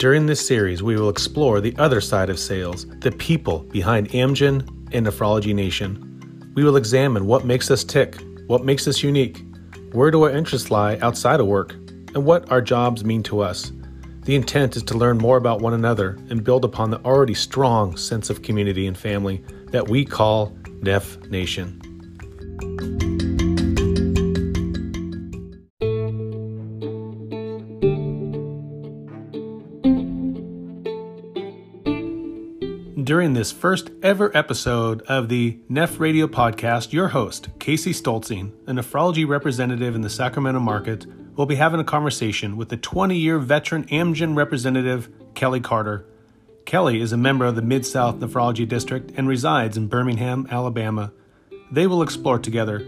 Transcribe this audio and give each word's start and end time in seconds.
During 0.00 0.24
this 0.24 0.40
series, 0.40 0.82
we 0.82 0.96
will 0.96 1.10
explore 1.10 1.60
the 1.60 1.76
other 1.76 2.00
side 2.00 2.30
of 2.30 2.38
sales, 2.38 2.86
the 3.00 3.12
people 3.12 3.58
behind 3.64 4.08
Amgen 4.12 4.66
and 4.92 5.06
Nephrology 5.06 5.54
Nation. 5.54 6.52
We 6.54 6.64
will 6.64 6.76
examine 6.76 7.26
what 7.26 7.44
makes 7.44 7.70
us 7.70 7.84
tick, 7.84 8.16
what 8.46 8.64
makes 8.64 8.88
us 8.88 9.02
unique, 9.02 9.44
where 9.92 10.10
do 10.10 10.22
our 10.22 10.30
interests 10.30 10.70
lie 10.70 10.96
outside 11.02 11.38
of 11.38 11.48
work, 11.48 11.74
and 12.14 12.24
what 12.24 12.50
our 12.50 12.62
jobs 12.62 13.04
mean 13.04 13.22
to 13.24 13.40
us. 13.40 13.72
The 14.22 14.36
intent 14.36 14.74
is 14.74 14.82
to 14.84 14.96
learn 14.96 15.18
more 15.18 15.36
about 15.36 15.60
one 15.60 15.74
another 15.74 16.16
and 16.30 16.42
build 16.42 16.64
upon 16.64 16.88
the 16.88 17.04
already 17.04 17.34
strong 17.34 17.94
sense 17.98 18.30
of 18.30 18.40
community 18.40 18.86
and 18.86 18.96
family 18.96 19.44
that 19.66 19.90
we 19.90 20.06
call 20.06 20.56
Neph 20.80 21.30
Nation. 21.30 21.78
During 33.20 33.34
this 33.34 33.52
first 33.52 33.90
ever 34.02 34.34
episode 34.34 35.02
of 35.02 35.28
the 35.28 35.58
Neph 35.70 36.00
Radio 36.00 36.26
podcast, 36.26 36.94
your 36.94 37.08
host, 37.08 37.50
Casey 37.58 37.92
Stoeltzing, 37.92 38.52
a 38.66 38.72
nephrology 38.72 39.28
representative 39.28 39.94
in 39.94 40.00
the 40.00 40.08
Sacramento 40.08 40.58
market, 40.58 41.04
will 41.36 41.44
be 41.44 41.56
having 41.56 41.80
a 41.80 41.84
conversation 41.84 42.56
with 42.56 42.70
the 42.70 42.78
20 42.78 43.14
year 43.14 43.38
veteran 43.38 43.84
Amgen 43.88 44.34
representative, 44.34 45.10
Kelly 45.34 45.60
Carter. 45.60 46.06
Kelly 46.64 47.02
is 47.02 47.12
a 47.12 47.18
member 47.18 47.44
of 47.44 47.56
the 47.56 47.60
Mid 47.60 47.84
South 47.84 48.16
Nephrology 48.16 48.66
District 48.66 49.12
and 49.14 49.28
resides 49.28 49.76
in 49.76 49.88
Birmingham, 49.88 50.48
Alabama. 50.50 51.12
They 51.70 51.86
will 51.86 52.00
explore 52.00 52.38
together 52.38 52.78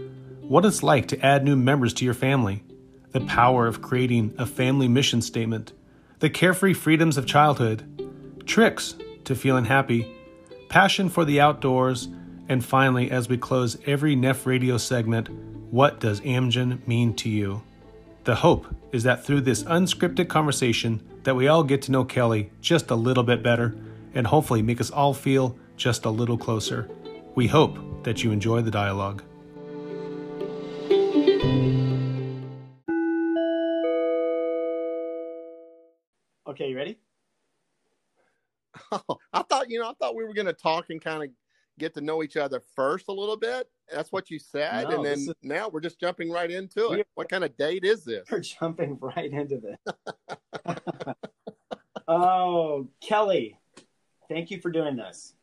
what 0.41 0.65
it's 0.65 0.81
like 0.81 1.07
to 1.09 1.23
add 1.23 1.45
new 1.45 1.55
members 1.55 1.93
to 1.93 2.05
your 2.05 2.15
family, 2.15 2.63
the 3.11 3.21
power 3.21 3.67
of 3.67 3.83
creating 3.83 4.33
a 4.39 4.47
family 4.47 4.87
mission 4.87 5.21
statement, 5.21 5.73
the 6.21 6.29
carefree 6.31 6.73
freedoms 6.73 7.17
of 7.17 7.27
childhood, 7.27 8.47
tricks 8.47 8.95
to 9.25 9.35
feeling 9.35 9.65
happy, 9.65 10.11
passion 10.73 11.07
for 11.07 11.23
the 11.23 11.39
outdoors, 11.39 12.07
and 12.49 12.65
finally, 12.65 13.11
as 13.11 13.29
we 13.29 13.37
close 13.37 13.77
every 13.85 14.15
Neph 14.15 14.47
radio 14.47 14.75
segment, 14.75 15.29
what 15.69 15.99
does 15.99 16.19
Amgen 16.21 16.87
mean 16.87 17.13
to 17.17 17.29
you? 17.29 17.61
The 18.23 18.33
hope 18.33 18.65
is 18.91 19.03
that 19.03 19.23
through 19.23 19.41
this 19.41 19.61
unscripted 19.65 20.29
conversation 20.29 21.07
that 21.25 21.35
we 21.35 21.47
all 21.47 21.63
get 21.63 21.83
to 21.83 21.91
know 21.91 22.03
Kelly 22.03 22.49
just 22.59 22.89
a 22.89 22.95
little 22.95 23.23
bit 23.23 23.43
better 23.43 23.75
and 24.15 24.25
hopefully 24.25 24.63
make 24.63 24.81
us 24.81 24.89
all 24.89 25.13
feel 25.13 25.55
just 25.77 26.05
a 26.05 26.09
little 26.09 26.39
closer. 26.39 26.89
We 27.35 27.45
hope 27.45 27.77
that 28.03 28.23
you 28.23 28.31
enjoy 28.31 28.63
the 28.63 28.71
dialogue. 28.71 29.21
Okay, 36.47 36.69
you 36.69 36.75
ready? 36.75 36.97
Oh, 38.91 39.17
I 39.33 39.43
thought 39.43 39.69
you 39.69 39.79
know, 39.79 39.89
I 39.89 39.93
thought 39.93 40.15
we 40.15 40.23
were 40.23 40.33
going 40.33 40.47
to 40.47 40.53
talk 40.53 40.89
and 40.89 41.01
kind 41.01 41.23
of 41.23 41.29
get 41.79 41.93
to 41.95 42.01
know 42.01 42.23
each 42.23 42.37
other 42.37 42.61
first 42.75 43.07
a 43.07 43.11
little 43.11 43.37
bit. 43.37 43.67
That's 43.91 44.11
what 44.11 44.29
you 44.29 44.39
said, 44.39 44.89
No, 44.89 44.97
and 44.97 45.05
then 45.05 45.17
is- 45.19 45.33
now 45.41 45.69
we're 45.69 45.81
just 45.81 45.99
jumping 45.99 46.31
right 46.31 46.49
into 46.49 46.91
it. 46.93 47.07
What 47.15 47.29
kind 47.29 47.43
of 47.43 47.55
date 47.57 47.83
is 47.83 48.03
this? 48.03 48.25
We're 48.31 48.39
jumping 48.59 48.97
right 48.99 49.31
into 49.31 49.59
this. 49.59 49.95
oh, 52.07 52.87
Kelly, 53.01 53.59
thank 54.29 54.51
you 54.51 54.59
for 54.61 54.71
doing 54.71 54.95
this. 54.95 55.33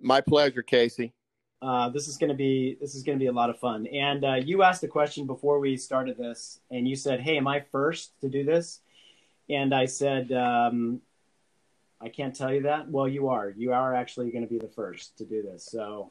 My 0.00 0.20
pleasure, 0.20 0.62
Casey. 0.62 1.12
Uh, 1.60 1.88
this 1.90 2.08
is 2.08 2.16
going 2.16 2.30
to 2.30 2.34
be 2.34 2.76
this 2.80 2.96
is 2.96 3.04
going 3.04 3.16
to 3.16 3.22
be 3.22 3.28
a 3.28 3.32
lot 3.32 3.48
of 3.48 3.56
fun. 3.56 3.86
And 3.86 4.24
uh, 4.24 4.34
you 4.34 4.64
asked 4.64 4.82
a 4.82 4.88
question 4.88 5.26
before 5.28 5.60
we 5.60 5.76
started 5.76 6.18
this, 6.18 6.58
and 6.72 6.88
you 6.88 6.96
said, 6.96 7.20
"Hey, 7.20 7.36
am 7.36 7.46
I 7.46 7.60
first 7.70 8.20
to 8.20 8.28
do 8.28 8.42
this?" 8.42 8.80
And 9.48 9.74
I 9.74 9.84
said, 9.84 10.32
um, 10.32 11.00
"I 12.02 12.08
can't 12.08 12.34
tell 12.34 12.52
you 12.52 12.62
that." 12.62 12.90
Well, 12.90 13.08
you 13.08 13.28
are. 13.28 13.50
You 13.50 13.72
are 13.72 13.94
actually 13.94 14.30
going 14.30 14.42
to 14.42 14.48
be 14.48 14.58
the 14.58 14.68
first 14.68 15.16
to 15.18 15.24
do 15.24 15.42
this. 15.42 15.66
So, 15.66 16.10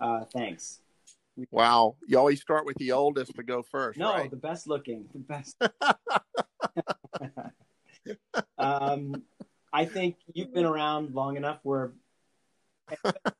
uh, 0.00 0.24
thanks. 0.32 0.80
Wow, 1.50 1.96
you 2.06 2.18
always 2.18 2.40
start 2.40 2.64
with 2.64 2.78
the 2.78 2.92
oldest 2.92 3.34
to 3.34 3.42
go 3.42 3.62
first, 3.62 3.98
No, 3.98 4.14
right? 4.14 4.30
the 4.30 4.36
best 4.36 4.66
looking, 4.66 5.06
the 5.12 5.18
best. 5.18 5.60
um, 8.58 9.22
I 9.72 9.84
think 9.84 10.16
you've 10.32 10.54
been 10.54 10.64
around 10.64 11.14
long 11.14 11.36
enough 11.36 11.58
where 11.62 11.92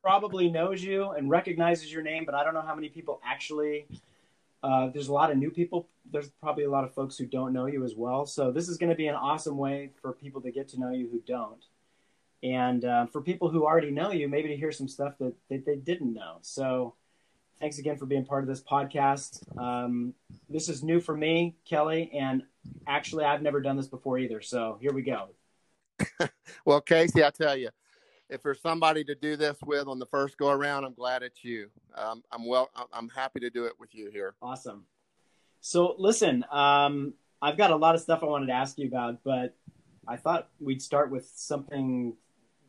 probably 0.03 0.51
knows 0.51 0.83
you 0.83 1.11
and 1.11 1.31
recognizes 1.31 1.93
your 1.93 2.03
name, 2.03 2.25
but 2.25 2.35
I 2.35 2.45
don't 2.45 2.55
know 2.55 2.63
how 2.63 2.75
many 2.75 2.89
people 2.89 3.21
actually. 3.25 3.87
Uh, 4.63 4.89
there's 4.89 5.09
a 5.09 5.13
lot 5.13 5.31
of 5.31 5.39
new 5.39 5.51
people. 5.51 5.89
There's 6.11 6.31
probably 6.43 6.65
a 6.65 6.71
lot 6.71 6.85
of 6.85 6.95
folks 6.95 7.17
who 7.17 7.27
don't 7.27 7.53
know 7.53 7.67
you 7.67 7.85
as 7.85 7.95
well. 7.95 8.27
So 8.27 8.51
this 8.51 8.69
is 8.69 8.79
going 8.79 8.91
to 8.91 8.97
be 8.97 9.07
an 9.07 9.15
awesome 9.15 9.57
way 9.57 9.91
for 10.01 10.13
people 10.13 10.41
to 10.41 10.51
get 10.51 10.69
to 10.71 10.81
know 10.81 10.91
you 10.91 11.09
who 11.11 11.21
don't, 11.27 11.65
and 12.43 12.85
uh, 12.85 13.07
for 13.07 13.21
people 13.21 13.49
who 13.49 13.65
already 13.65 13.91
know 13.91 14.11
you, 14.13 14.29
maybe 14.29 14.49
to 14.49 14.57
hear 14.57 14.73
some 14.73 14.89
stuff 14.89 15.15
that, 15.19 15.35
that 15.51 15.65
they 15.67 15.77
didn't 15.77 16.13
know. 16.13 16.39
So 16.43 16.95
thanks 17.61 17.79
again 17.79 17.97
for 17.97 18.07
being 18.07 18.25
part 18.25 18.43
of 18.43 18.49
this 18.49 18.63
podcast. 18.63 19.43
Um, 19.59 20.15
this 20.49 20.69
is 20.69 20.83
new 20.83 21.01
for 21.01 21.17
me, 21.17 21.57
Kelly, 21.65 22.11
and 22.13 22.43
actually, 22.87 23.25
I've 23.25 23.43
never 23.43 23.61
done 23.61 23.77
this 23.77 23.89
before 23.89 24.19
either. 24.19 24.41
So 24.41 24.79
here 24.81 24.93
we 24.93 25.03
go. 25.03 25.29
Well, 26.65 26.81
Casey, 26.81 27.23
I 27.25 27.31
tell 27.31 27.57
you, 27.57 27.71
if 28.29 28.43
there's 28.43 28.61
somebody 28.61 29.05
to 29.05 29.15
do 29.15 29.37
this 29.37 29.57
with 29.65 29.87
on 29.87 30.01
the 30.01 30.07
first 30.07 30.37
go 30.37 30.49
around, 30.51 30.85
I'm 30.85 30.95
glad 30.95 31.23
it's 31.23 31.45
you. 31.45 31.69
Um, 31.95 32.25
I'm 32.33 32.45
well. 32.45 32.71
I'm- 32.75 32.89
I'm 32.93 33.09
happy 33.09 33.39
to 33.41 33.51
do 33.51 33.67
it 33.67 33.75
with 33.79 33.95
you 33.95 34.11
here. 34.11 34.35
Awesome. 34.43 34.85
So 35.61 35.95
listen, 35.99 36.45
um, 36.51 37.15
I've 37.41 37.57
got 37.57 37.71
a 37.71 37.77
lot 37.77 37.95
of 37.95 38.01
stuff 38.01 38.23
I 38.23 38.27
wanted 38.27 38.47
to 38.47 38.53
ask 38.53 38.79
you 38.79 38.89
about, 38.89 39.23
but 39.23 39.55
I 40.09 40.17
thought 40.17 40.49
we'd 40.61 40.83
start 40.83 41.11
with 41.11 41.31
something 41.35 42.17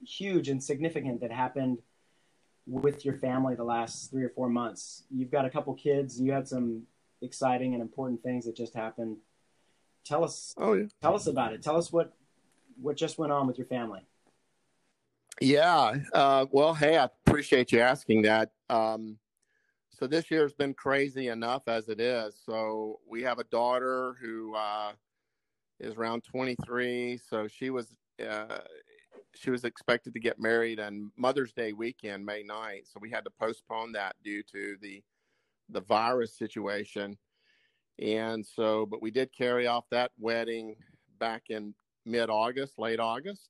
huge 0.06 0.50
and 0.50 0.63
significant 0.63 1.22
that 1.22 1.31
happened 1.31 1.80
with 2.66 3.06
your 3.06 3.16
family 3.16 3.56
the 3.56 3.63
last 3.63 4.12
three 4.12 4.24
or 4.24 4.30
four 4.30 4.50
months. 4.50 5.03
You've 5.09 5.31
got 5.31 5.46
a 5.46 5.50
couple 5.50 5.74
kids, 5.74 6.19
you 6.19 6.31
had 6.31 6.47
some 6.47 6.84
exciting 7.22 7.74
and 7.74 7.81
important 7.81 8.22
things 8.22 8.46
that 8.46 8.56
just 8.56 8.75
happened. 8.75 9.18
Tell 10.06 10.24
us, 10.24 10.53
Oh 10.58 10.74
yeah. 10.74 10.85
tell 11.02 11.16
us 11.16 11.28
about 11.28 11.53
it. 11.53 11.62
Tell 11.62 11.78
us 11.78 11.91
what 11.91 12.13
what 12.80 12.96
just 12.96 13.18
went 13.18 13.31
on 13.31 13.47
with 13.47 13.58
your 13.58 13.68
family. 13.68 14.02
Yeah. 15.41 15.96
Uh, 16.14 16.46
well, 16.52 16.74
hey, 16.74 16.97
I 16.97 17.09
appreciate 17.28 17.72
you 17.72 17.79
asking 17.79 18.24
that. 18.24 18.52
Um, 18.69 19.18
so 19.90 20.06
this 20.06 20.29
year's 20.29 20.53
been 20.53 20.74
crazy 20.74 21.29
enough 21.29 21.64
as 21.68 21.90
it 21.90 22.00
is. 22.00 22.40
So 22.46 23.00
we 23.08 23.24
have 23.24 23.40
a 23.40 23.44
daughter 23.46 24.16
who 24.22 24.56
uh, 24.56 24.91
is 25.79 25.96
around 25.96 26.24
23. 26.24 27.19
So 27.29 27.47
she 27.47 27.69
was 27.72 27.97
uh, 28.19 28.59
she 29.39 29.49
was 29.49 29.63
expected 29.63 30.13
to 30.13 30.19
get 30.19 30.39
married 30.39 30.79
on 30.79 31.11
Mother's 31.17 31.53
Day 31.53 31.73
weekend, 31.73 32.25
May 32.25 32.43
9th. 32.43 32.91
So 32.91 32.99
we 32.99 33.09
had 33.09 33.23
to 33.25 33.31
postpone 33.39 33.91
that 33.93 34.15
due 34.23 34.43
to 34.51 34.75
the 34.81 35.03
the 35.69 35.81
virus 35.81 36.37
situation. 36.37 37.17
And 37.99 38.45
so, 38.45 38.85
but 38.85 39.01
we 39.01 39.11
did 39.11 39.35
carry 39.35 39.67
off 39.67 39.85
that 39.91 40.11
wedding 40.17 40.75
back 41.19 41.43
in 41.49 41.73
mid 42.05 42.29
August, 42.29 42.79
late 42.79 42.99
August, 42.99 43.49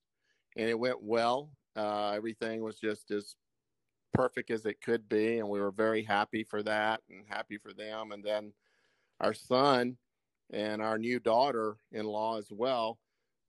and 0.55 0.69
it 0.69 0.79
went 0.79 1.01
well. 1.01 1.51
Uh, 1.75 2.11
everything 2.11 2.63
was 2.63 2.79
just 2.79 3.11
as 3.11 3.35
perfect 4.13 4.49
as 4.49 4.65
it 4.65 4.81
could 4.81 5.07
be, 5.07 5.39
and 5.39 5.47
we 5.47 5.59
were 5.59 5.71
very 5.71 6.01
happy 6.01 6.43
for 6.43 6.63
that 6.63 7.01
and 7.09 7.23
happy 7.27 7.57
for 7.57 7.73
them. 7.73 8.11
And 8.11 8.23
then 8.23 8.53
our 9.19 9.33
son 9.33 9.97
and 10.51 10.81
our 10.81 10.97
new 10.97 11.19
daughter-in-law 11.19 12.37
as 12.37 12.47
well, 12.49 12.97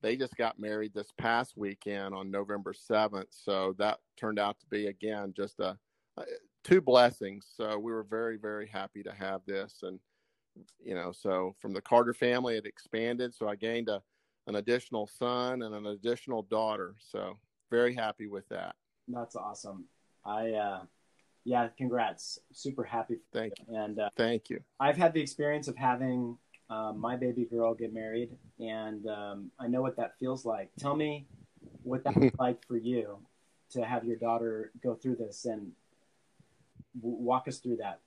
they 0.01 0.15
just 0.15 0.35
got 0.35 0.59
married 0.59 0.93
this 0.93 1.11
past 1.17 1.53
weekend 1.55 2.13
on 2.13 2.31
November 2.31 2.73
seventh. 2.73 3.29
So 3.31 3.75
that 3.77 3.99
turned 4.17 4.39
out 4.39 4.59
to 4.59 4.65
be 4.67 4.87
again 4.87 5.33
just 5.35 5.59
a, 5.59 5.77
a 6.17 6.23
two 6.63 6.81
blessings. 6.81 7.47
So 7.55 7.77
we 7.77 7.91
were 7.91 8.03
very 8.03 8.37
very 8.37 8.67
happy 8.67 9.03
to 9.03 9.13
have 9.13 9.41
this, 9.45 9.79
and 9.83 9.99
you 10.83 10.95
know, 10.95 11.11
so 11.11 11.55
from 11.59 11.73
the 11.73 11.81
Carter 11.81 12.13
family, 12.13 12.57
it 12.57 12.65
expanded. 12.65 13.33
So 13.33 13.47
I 13.47 13.55
gained 13.55 13.89
a 13.89 14.01
an 14.47 14.55
additional 14.55 15.07
son 15.07 15.61
and 15.61 15.75
an 15.75 15.85
additional 15.85 16.41
daughter. 16.43 16.95
So 16.99 17.37
very 17.69 17.93
happy 17.93 18.27
with 18.27 18.47
that. 18.49 18.75
That's 19.07 19.35
awesome. 19.35 19.85
I 20.25 20.51
uh, 20.51 20.81
yeah, 21.45 21.67
congrats. 21.77 22.39
Super 22.51 22.83
happy. 22.83 23.15
For 23.15 23.39
Thank 23.39 23.53
you. 23.59 23.75
And 23.75 23.99
uh, 23.99 24.09
Thank 24.17 24.49
you. 24.49 24.59
I've 24.79 24.97
had 24.97 25.13
the 25.13 25.21
experience 25.21 25.67
of 25.67 25.77
having 25.77 26.37
uh, 26.69 26.93
my 26.93 27.15
baby 27.15 27.45
girl 27.45 27.73
get 27.73 27.93
married, 27.93 28.29
and 28.59 29.07
um, 29.07 29.51
I 29.59 29.67
know 29.67 29.81
what 29.81 29.95
that 29.97 30.17
feels 30.19 30.45
like. 30.45 30.69
Tell 30.77 30.95
me 30.95 31.25
what 31.83 32.03
that 32.03 32.15
was 32.19 32.31
like 32.39 32.65
for 32.67 32.77
you 32.77 33.17
to 33.71 33.85
have 33.85 34.05
your 34.05 34.17
daughter 34.17 34.71
go 34.83 34.95
through 34.95 35.15
this, 35.15 35.45
and 35.45 35.71
w- 37.01 37.17
walk 37.17 37.47
us 37.47 37.57
through 37.57 37.77
that. 37.77 37.99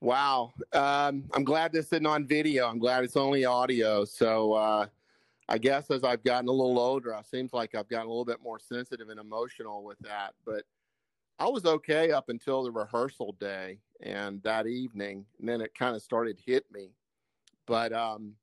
Wow. 0.00 0.52
Um, 0.72 1.24
I'm 1.34 1.44
glad 1.44 1.72
this 1.72 1.86
isn't 1.86 2.06
on 2.06 2.26
video. 2.26 2.66
I'm 2.66 2.78
glad 2.78 3.04
it's 3.04 3.16
only 3.16 3.44
audio. 3.44 4.04
So 4.06 4.54
uh, 4.54 4.86
I 5.48 5.58
guess 5.58 5.90
as 5.90 6.04
I've 6.04 6.24
gotten 6.24 6.48
a 6.48 6.52
little 6.52 6.78
older, 6.78 7.12
it 7.12 7.26
seems 7.26 7.52
like 7.52 7.74
I've 7.74 7.88
gotten 7.88 8.06
a 8.06 8.10
little 8.10 8.24
bit 8.24 8.40
more 8.42 8.58
sensitive 8.58 9.10
and 9.10 9.20
emotional 9.20 9.84
with 9.84 9.98
that. 9.98 10.32
But 10.46 10.64
I 11.38 11.48
was 11.48 11.66
okay 11.66 12.12
up 12.12 12.28
until 12.28 12.62
the 12.62 12.70
rehearsal 12.70 13.36
day 13.38 13.78
and 14.02 14.42
that 14.42 14.66
evening, 14.66 15.26
and 15.38 15.48
then 15.48 15.60
it 15.60 15.74
kind 15.74 15.94
of 15.94 16.02
started 16.02 16.38
hit 16.44 16.64
me. 16.72 16.90
But 17.70 17.92
um, 17.92 18.34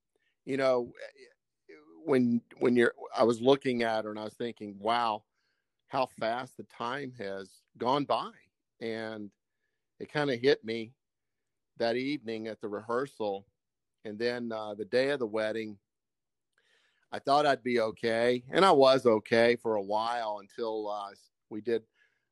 you 0.46 0.56
know, 0.56 0.94
when 2.06 2.40
when 2.60 2.78
you're 2.78 2.94
I 3.14 3.26
was 3.26 3.42
looking 3.42 3.84
at 3.84 4.06
her 4.06 4.10
and 4.10 4.18
I 4.18 4.24
was 4.24 4.36
thinking, 4.36 4.78
wow, 4.80 5.24
how 5.90 6.06
fast 6.06 6.56
the 6.56 6.64
time 6.64 7.12
has 7.20 7.50
gone 7.78 8.06
by. 8.06 8.32
And 8.80 9.30
it 10.00 10.14
kind 10.14 10.32
of 10.32 10.40
hit 10.40 10.64
me 10.64 10.94
that 11.78 11.98
evening 11.98 12.48
at 12.48 12.62
the 12.62 12.70
rehearsal. 12.70 13.46
And 14.06 14.18
then 14.18 14.54
uh, 14.54 14.76
the 14.76 14.86
day 14.86 15.10
of 15.10 15.20
the 15.20 15.28
wedding, 15.28 15.78
I 17.12 17.20
thought 17.20 17.46
I'd 17.46 17.64
be 17.64 17.82
okay. 17.82 18.46
And 18.50 18.64
I 18.64 18.72
was 18.72 19.06
okay 19.06 19.58
for 19.58 19.76
a 19.76 19.82
while 19.82 20.38
until 20.40 20.90
uh, 20.90 21.10
we 21.50 21.60
did. 21.60 21.84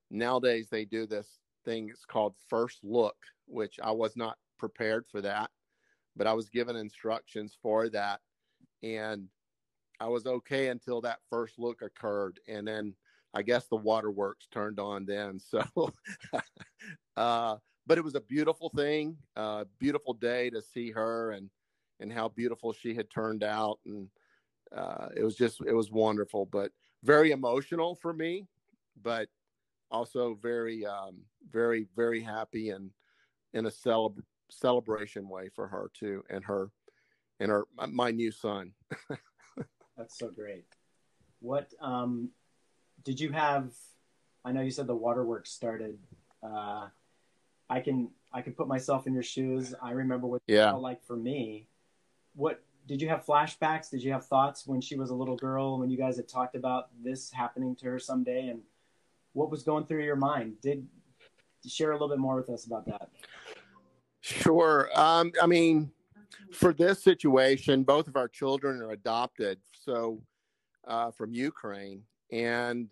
Nowadays, 0.10 0.70
they 0.70 0.86
do 0.86 1.06
this 1.06 1.40
thing, 1.66 1.90
it's 1.90 2.06
called 2.06 2.36
First 2.48 2.80
Look, 2.84 3.18
which 3.48 3.80
I 3.84 3.92
was 3.92 4.16
not 4.16 4.38
prepared 4.58 5.06
for 5.12 5.20
that, 5.20 5.50
but 6.16 6.28
I 6.28 6.34
was 6.34 6.50
given 6.50 6.76
instructions 6.76 7.58
for 7.62 7.90
that. 7.90 8.22
And 8.84 9.28
I 10.00 10.08
was 10.08 10.26
okay 10.26 10.68
until 10.68 11.02
that 11.02 11.20
first 11.30 11.58
look 11.58 11.82
occurred. 11.82 12.40
And 12.48 12.68
then 12.68 12.96
I 13.34 13.42
guess 13.42 13.68
the 13.68 13.76
waterworks 13.76 14.48
turned 14.52 14.80
on 14.80 15.06
then. 15.06 15.40
So, 15.50 15.94
uh, 17.18 17.58
but 17.88 17.98
it 17.98 18.04
was 18.04 18.16
a 18.16 18.22
beautiful 18.22 18.70
thing, 18.70 19.18
uh, 19.36 19.66
beautiful 19.80 20.14
day 20.14 20.50
to 20.50 20.62
see 20.62 20.92
her 20.92 21.32
and 21.32 21.50
and 22.00 22.12
how 22.12 22.28
beautiful 22.28 22.74
she 22.74 22.94
had 22.94 23.10
turned 23.10 23.44
out, 23.44 23.80
and 23.86 24.10
uh, 24.76 25.08
it 25.16 25.24
was 25.24 25.36
just 25.36 25.62
it 25.66 25.74
was 25.74 25.92
wonderful, 25.92 26.46
but 26.46 26.72
very 27.04 27.32
emotional 27.32 27.96
for 27.96 28.14
me, 28.14 28.48
but 29.02 29.30
also 29.92 30.38
very 30.42 30.86
um, 30.86 31.18
very 31.50 31.88
very 31.96 32.22
happy 32.22 32.72
and 32.72 32.90
in 33.54 33.66
a 33.66 33.70
celeb- 33.70 34.24
celebration 34.50 35.28
way 35.30 35.50
for 35.50 35.68
her 35.68 35.90
too, 35.94 36.24
and 36.30 36.44
her 36.46 36.70
and 37.40 37.52
her 37.52 37.66
my 37.88 38.12
new 38.12 38.32
son. 38.32 38.74
That's 39.98 40.18
so 40.18 40.30
great. 40.30 40.66
What 41.40 41.74
um, 41.82 42.30
did 43.04 43.20
you 43.20 43.32
have? 43.32 43.72
I 44.44 44.52
know 44.52 44.62
you 44.62 44.72
said 44.72 44.88
the 44.88 44.96
waterworks 44.96 45.52
started. 45.52 45.98
Uh, 46.44 46.88
I 47.70 47.80
can 47.80 48.10
I 48.32 48.42
can 48.42 48.54
put 48.54 48.68
myself 48.68 49.08
in 49.08 49.14
your 49.14 49.24
shoes. 49.24 49.74
I 49.82 49.92
remember 49.92 50.28
what 50.28 50.42
yeah. 50.48 50.72
felt 50.72 50.82
like 50.82 51.04
for 51.04 51.16
me. 51.16 51.68
What 52.36 52.62
did 52.88 53.02
you 53.02 53.10
have 53.10 53.26
flashbacks? 53.26 53.90
Did 53.90 54.04
you 54.04 54.12
have 54.12 54.26
thoughts 54.26 54.68
when 54.68 54.82
she 54.82 54.96
was 54.96 55.10
a 55.10 55.16
little 55.16 55.36
girl 55.36 55.80
when 55.80 55.90
you 55.90 55.98
guys 55.98 56.18
had 56.18 56.28
talked 56.28 56.56
about 56.56 56.90
this 57.04 57.32
happening 57.32 57.76
to 57.78 57.86
her 57.86 58.00
someday 58.00 58.50
and 58.50 58.62
what 59.34 59.50
was 59.50 59.64
going 59.64 59.86
through 59.86 60.04
your 60.04 60.16
mind? 60.16 60.62
Did 60.62 60.88
share 61.66 61.92
a 61.92 61.94
little 61.94 62.10
bit 62.10 62.20
more 62.20 62.36
with 62.36 62.50
us 62.50 62.66
about 62.66 62.86
that? 62.86 63.10
Sure. 64.26 64.90
Um, 65.00 65.32
I 65.40 65.46
mean, 65.46 65.92
for 66.52 66.74
this 66.74 67.04
situation, 67.04 67.84
both 67.84 68.08
of 68.08 68.16
our 68.16 68.28
children 68.28 68.82
are 68.82 68.90
adopted, 68.90 69.60
so 69.72 70.20
uh, 70.88 71.12
from 71.12 71.32
Ukraine, 71.36 72.02
and 72.32 72.90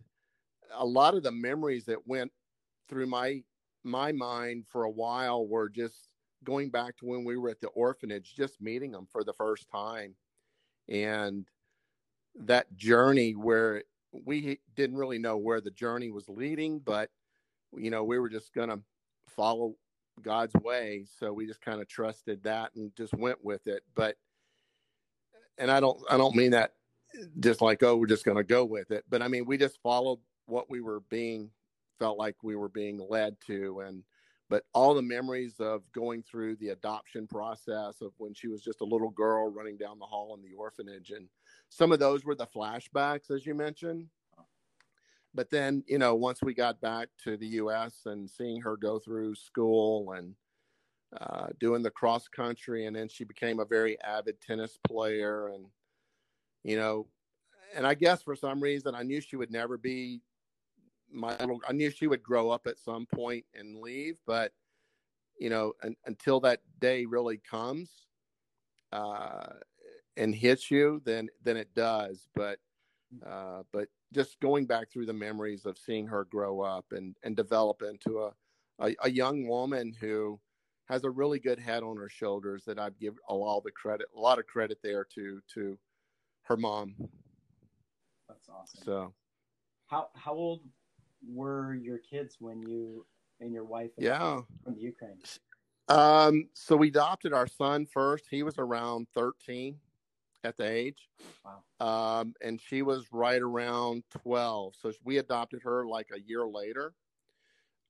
a 0.76 0.86
lot 0.86 1.16
of 1.16 1.24
the 1.24 1.32
memories 1.32 1.86
that 1.86 2.08
went 2.08 2.32
through 2.88 3.08
my 3.08 3.42
my 3.84 4.12
mind 4.12 4.66
for 4.68 4.84
a 4.84 4.92
while 4.92 5.48
were 5.48 5.70
just 5.70 6.08
going 6.44 6.70
back 6.70 6.98
to 6.98 7.06
when 7.08 7.26
we 7.26 7.36
were 7.36 7.50
at 7.50 7.62
the 7.62 7.70
orphanage, 7.70 8.36
just 8.36 8.62
meeting 8.62 8.92
them 8.92 9.08
for 9.12 9.24
the 9.24 9.34
first 9.34 9.68
time, 9.72 10.14
and 10.88 11.48
that 12.36 12.72
journey 12.76 13.32
where 13.32 13.82
we 14.12 14.60
didn't 14.76 14.98
really 14.98 15.18
know 15.18 15.38
where 15.38 15.62
the 15.62 15.72
journey 15.72 16.12
was 16.12 16.30
leading, 16.30 16.78
but 16.78 17.10
you 17.76 17.90
know 17.90 18.04
we 18.04 18.20
were 18.20 18.30
just 18.30 18.54
to 18.70 18.80
follow 19.28 19.74
God's 20.22 20.54
way. 20.64 21.06
So 21.20 21.34
we 21.34 21.46
just 21.46 21.62
kind 21.62 21.82
of 21.82 21.88
trusted 21.88 22.44
that 22.44 22.72
and 22.76 22.96
just 22.96 23.14
went 23.14 23.44
with 23.44 23.68
it. 23.68 23.84
But 23.96 24.16
and 25.58 25.72
I 25.72 25.80
don't 25.80 26.00
I 26.10 26.18
don't 26.18 26.36
mean 26.36 26.52
that 26.52 26.74
just 27.40 27.62
like 27.62 27.84
oh 27.84 27.96
we're 27.96 28.08
just 28.08 28.26
going 28.26 28.38
to 28.38 28.44
go 28.44 28.66
with 28.66 28.92
it, 28.92 29.04
but 29.10 29.22
I 29.22 29.28
mean 29.28 29.46
we 29.46 29.58
just 29.58 29.82
followed 29.82 30.20
what 30.46 30.70
we 30.70 30.82
were 30.82 31.02
being 31.10 31.50
felt 32.00 32.18
like 32.18 32.36
we 32.44 32.56
were 32.56 32.70
being 32.70 33.06
led 33.10 33.36
to 33.48 33.82
and 33.82 34.04
but 34.50 34.66
all 34.74 34.94
the 34.94 35.02
memories 35.02 35.56
of 35.60 35.82
going 35.94 36.22
through 36.22 36.56
the 36.58 36.70
adoption 36.70 37.28
process 37.28 38.02
of 38.02 38.12
when 38.18 38.34
she 38.34 38.48
was 38.48 38.62
just 38.62 38.82
a 38.82 38.86
little 38.86 39.10
girl 39.10 39.50
running 39.50 39.78
down 39.78 40.00
the 40.00 40.06
hall 40.06 40.36
in 40.36 40.42
the 40.42 40.56
orphanage 40.58 41.12
and 41.12 41.28
some 41.70 41.92
of 41.92 42.00
those 42.00 42.26
were 42.26 42.36
the 42.36 42.48
flashbacks 42.48 43.32
as 43.32 43.46
you 43.46 43.54
mentioned 43.54 44.08
but 45.34 45.50
then 45.50 45.84
you 45.88 45.98
know 45.98 46.16
once 46.16 46.42
we 46.42 46.54
got 46.54 46.80
back 46.82 47.10
to 47.24 47.38
the 47.38 47.48
us 47.48 48.02
and 48.06 48.30
seeing 48.30 48.62
her 48.62 48.78
go 48.78 49.00
through 49.00 49.36
school 49.36 50.14
and 50.14 50.36
uh, 51.20 51.48
doing 51.60 51.84
the 51.84 51.92
cross 51.92 52.28
country 52.28 52.86
and 52.86 52.96
then 52.96 53.08
she 53.08 53.24
became 53.24 53.60
a 53.60 53.66
very 53.66 54.00
avid 54.02 54.40
tennis 54.42 54.80
player 54.88 55.50
and 55.50 55.66
you 56.64 56.76
know 56.76 57.08
and 57.76 57.86
i 57.86 57.94
guess 57.94 58.24
for 58.24 58.36
some 58.36 58.62
reason 58.62 58.96
i 58.96 59.04
knew 59.04 59.22
she 59.22 59.36
would 59.36 59.52
never 59.52 59.78
be 59.78 60.22
my 61.12 61.38
little 61.38 61.60
i 61.68 61.72
knew 61.72 61.92
she 61.92 62.08
would 62.08 62.24
grow 62.24 62.50
up 62.50 62.66
at 62.66 62.80
some 62.80 63.06
point 63.06 63.46
and 63.54 63.80
leave 63.80 64.18
but 64.26 64.52
you 65.40 65.50
know 65.50 65.74
un, 65.84 65.96
until 66.06 66.40
that 66.40 66.62
day 66.80 67.06
really 67.06 67.38
comes 67.38 67.90
uh, 68.94 69.54
and 70.18 70.36
hits 70.36 70.70
you 70.70 71.02
then 71.06 71.28
then 71.44 71.58
it 71.58 71.74
does. 71.74 72.28
But 72.36 72.60
uh, 73.26 73.64
but 73.72 73.88
just 74.14 74.40
going 74.40 74.66
back 74.66 74.92
through 74.92 75.06
the 75.06 75.14
memories 75.14 75.66
of 75.66 75.78
seeing 75.78 76.08
her 76.08 76.26
grow 76.26 76.62
up 76.62 76.86
and 76.92 77.16
and 77.24 77.36
develop 77.36 77.82
into 77.82 78.20
a 78.20 78.32
a, 78.80 78.96
a 79.04 79.10
young 79.10 79.48
woman 79.48 79.94
who 80.00 80.40
has 80.86 81.04
a 81.04 81.10
really 81.10 81.40
good 81.40 81.60
head 81.60 81.84
on 81.84 81.98
her 81.98 82.10
shoulders 82.10 82.64
that 82.66 82.80
I'd 82.80 83.00
give 83.00 83.16
a 83.30 83.34
lot 83.34 83.58
of 83.58 83.64
the 83.64 83.72
credit 83.72 84.08
a 84.16 84.20
lot 84.20 84.40
of 84.40 84.48
credit 84.48 84.80
there 84.84 85.06
to 85.16 85.42
to 85.54 85.78
her 86.44 86.58
mom. 86.58 86.96
That's 88.28 88.50
awesome. 88.50 88.82
So 88.84 89.14
how 89.88 90.10
how 90.16 90.34
old 90.34 90.62
were 91.28 91.74
your 91.76 92.00
kids 92.00 92.38
when 92.40 92.62
you 92.64 93.06
and 93.40 93.54
your 93.54 93.66
wife 93.66 93.92
yeah 93.98 94.42
from 94.64 94.76
the 94.76 94.82
Ukraine? 94.82 95.18
Um 95.90 96.50
so 96.54 96.76
we 96.76 96.88
adopted 96.90 97.34
our 97.34 97.48
son 97.48 97.86
first. 97.86 98.26
He 98.30 98.44
was 98.44 98.58
around 98.58 99.08
13 99.14 99.78
at 100.44 100.58
the 100.58 100.70
age. 100.70 101.10
Wow. 101.46 102.20
Um, 102.20 102.34
and 102.42 102.60
she 102.60 102.82
was 102.82 103.08
right 103.12 103.42
around 103.42 104.04
12. 104.22 104.74
So 104.80 104.92
we 105.04 105.18
adopted 105.18 105.62
her 105.64 105.86
like 105.86 106.08
a 106.14 106.20
year 106.20 106.46
later 106.46 106.94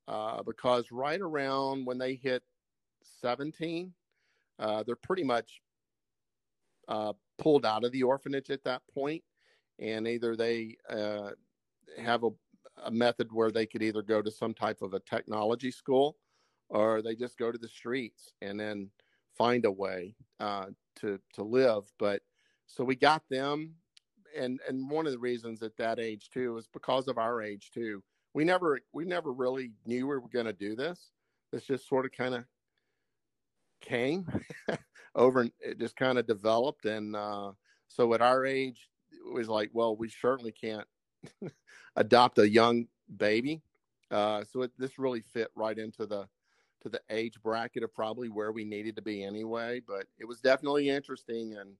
uh, 0.07 0.43
because 0.43 0.91
right 0.91 1.21
around 1.21 1.85
when 1.85 1.97
they 1.97 2.15
hit 2.15 2.43
17, 3.21 3.93
uh, 4.59 4.83
they're 4.83 4.95
pretty 4.95 5.23
much 5.23 5.61
uh, 6.87 7.13
pulled 7.37 7.65
out 7.65 7.83
of 7.83 7.91
the 7.91 8.03
orphanage 8.03 8.49
at 8.49 8.63
that 8.63 8.81
point, 8.93 9.23
and 9.79 10.07
either 10.07 10.35
they 10.35 10.77
uh, 10.89 11.29
have 11.97 12.23
a, 12.23 12.29
a, 12.85 12.91
method 12.91 13.31
where 13.31 13.51
they 13.51 13.65
could 13.65 13.81
either 13.81 14.01
go 14.01 14.21
to 14.21 14.31
some 14.31 14.53
type 14.53 14.81
of 14.81 14.93
a 14.93 14.99
technology 14.99 15.71
school, 15.71 16.17
or 16.69 17.01
they 17.01 17.15
just 17.15 17.37
go 17.37 17.51
to 17.51 17.57
the 17.57 17.67
streets 17.67 18.33
and 18.41 18.59
then 18.59 18.89
find 19.37 19.65
a 19.65 19.71
way 19.71 20.15
uh, 20.39 20.65
to 20.97 21.19
to 21.33 21.43
live. 21.43 21.83
But 21.97 22.21
so 22.73 22.83
we 22.83 22.95
got 22.95 23.21
them 23.29 23.75
and 24.35 24.59
and 24.67 24.89
one 24.89 25.05
of 25.05 25.11
the 25.11 25.19
reasons 25.19 25.61
at 25.61 25.77
that 25.77 25.99
age 25.99 26.29
too 26.31 26.57
is 26.57 26.67
because 26.67 27.07
of 27.07 27.17
our 27.17 27.41
age 27.41 27.69
too. 27.71 28.03
We 28.33 28.43
never 28.43 28.79
we 28.93 29.05
never 29.05 29.31
really 29.31 29.71
knew 29.85 30.07
we 30.07 30.15
were 30.15 30.27
going 30.27 30.47
to 30.47 30.53
do 30.53 30.75
this. 30.75 31.11
This 31.51 31.65
just 31.65 31.87
sort 31.87 32.05
of 32.05 32.11
kind 32.11 32.33
of 32.33 32.45
came 33.79 34.25
over 35.15 35.41
and 35.41 35.51
it 35.59 35.79
just 35.79 35.95
kind 35.95 36.17
of 36.17 36.25
developed. 36.25 36.85
And 36.85 37.15
uh, 37.15 37.51
so 37.87 38.13
at 38.15 38.21
our 38.21 38.45
age 38.45 38.89
it 39.11 39.33
was 39.33 39.49
like 39.49 39.69
well 39.73 39.95
we 39.95 40.09
certainly 40.09 40.51
can't 40.51 40.87
adopt 41.95 42.39
a 42.39 42.49
young 42.49 42.87
baby. 43.17 43.61
Uh, 44.09 44.43
so 44.51 44.63
it, 44.63 44.71
this 44.79 44.97
really 44.97 45.21
fit 45.21 45.49
right 45.55 45.77
into 45.77 46.07
the 46.07 46.27
to 46.81 46.89
the 46.89 47.01
age 47.11 47.39
bracket 47.41 47.83
of 47.83 47.93
probably 47.93 48.29
where 48.29 48.51
we 48.51 48.65
needed 48.65 48.95
to 48.95 49.01
be 49.03 49.23
anyway. 49.23 49.79
But 49.85 50.07
it 50.17 50.25
was 50.25 50.41
definitely 50.41 50.89
interesting 50.89 51.55
and 51.55 51.75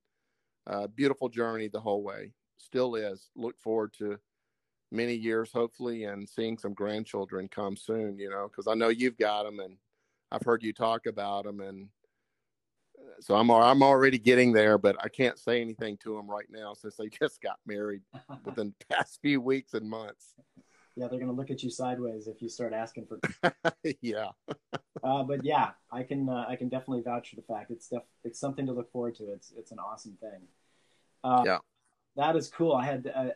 uh, 0.68 0.88
beautiful 0.88 1.30
journey 1.30 1.68
the 1.68 1.80
whole 1.80 2.04
way. 2.04 2.32
Still 2.58 2.96
is. 2.96 3.30
Look 3.36 3.60
forward 3.60 3.94
to 4.00 4.18
many 4.92 5.14
years, 5.14 5.52
hopefully, 5.52 6.06
and 6.06 6.28
seeing 6.28 6.58
some 6.58 6.74
grandchildren 6.74 7.48
come 7.48 7.76
soon. 7.76 8.18
You 8.18 8.30
know, 8.30 8.48
because 8.50 8.68
I 8.68 8.76
know 8.76 8.90
you've 8.90 9.18
got 9.18 9.44
them, 9.44 9.60
and 9.60 9.78
I've 10.32 10.44
heard 10.44 10.64
you 10.64 10.74
talk 10.74 11.06
about 11.06 11.46
them, 11.46 11.60
and 11.60 11.90
uh, 12.98 13.22
so 13.22 13.36
I'm 13.36 13.52
I'm 13.52 13.84
already 13.84 14.18
getting 14.18 14.54
there, 14.54 14.78
but 14.78 14.96
I 15.04 15.10
can't 15.10 15.38
say 15.38 15.62
anything 15.62 15.98
to 16.04 16.16
them 16.16 16.30
right 16.30 16.48
now 16.50 16.74
since 16.74 16.96
they 16.96 17.10
just 17.22 17.42
got 17.42 17.60
married 17.66 18.02
within 18.46 18.74
the 18.80 18.96
past 18.96 19.20
few 19.22 19.42
weeks 19.42 19.74
and 19.74 19.90
months. 19.90 20.36
Yeah, 20.96 21.08
they're 21.08 21.20
gonna 21.20 21.34
look 21.34 21.50
at 21.50 21.64
you 21.64 21.72
sideways 21.72 22.28
if 22.28 22.42
you 22.42 22.50
start 22.50 22.72
asking 22.72 23.08
for. 23.08 23.20
yeah. 24.02 24.30
Uh, 25.04 25.24
but 25.24 25.44
yeah, 25.44 25.72
I 25.92 26.04
can 26.04 26.30
uh, 26.30 26.46
I 26.48 26.56
can 26.56 26.70
definitely 26.70 27.02
vouch 27.02 27.30
for 27.30 27.36
the 27.36 27.42
fact 27.42 27.72
it's 27.72 27.88
def- 27.90 28.04
it's 28.24 28.40
something 28.40 28.66
to 28.66 28.72
look 28.72 28.92
forward 28.92 29.16
to. 29.16 29.32
It's 29.32 29.52
it's 29.58 29.72
an 29.72 29.80
awesome 29.80 30.18
thing. 30.22 30.48
Uh, 31.24 31.44
yeah. 31.46 31.58
That 32.16 32.36
is 32.36 32.48
cool. 32.48 32.74
I 32.74 32.86
had 32.86 33.12
uh, 33.14 33.30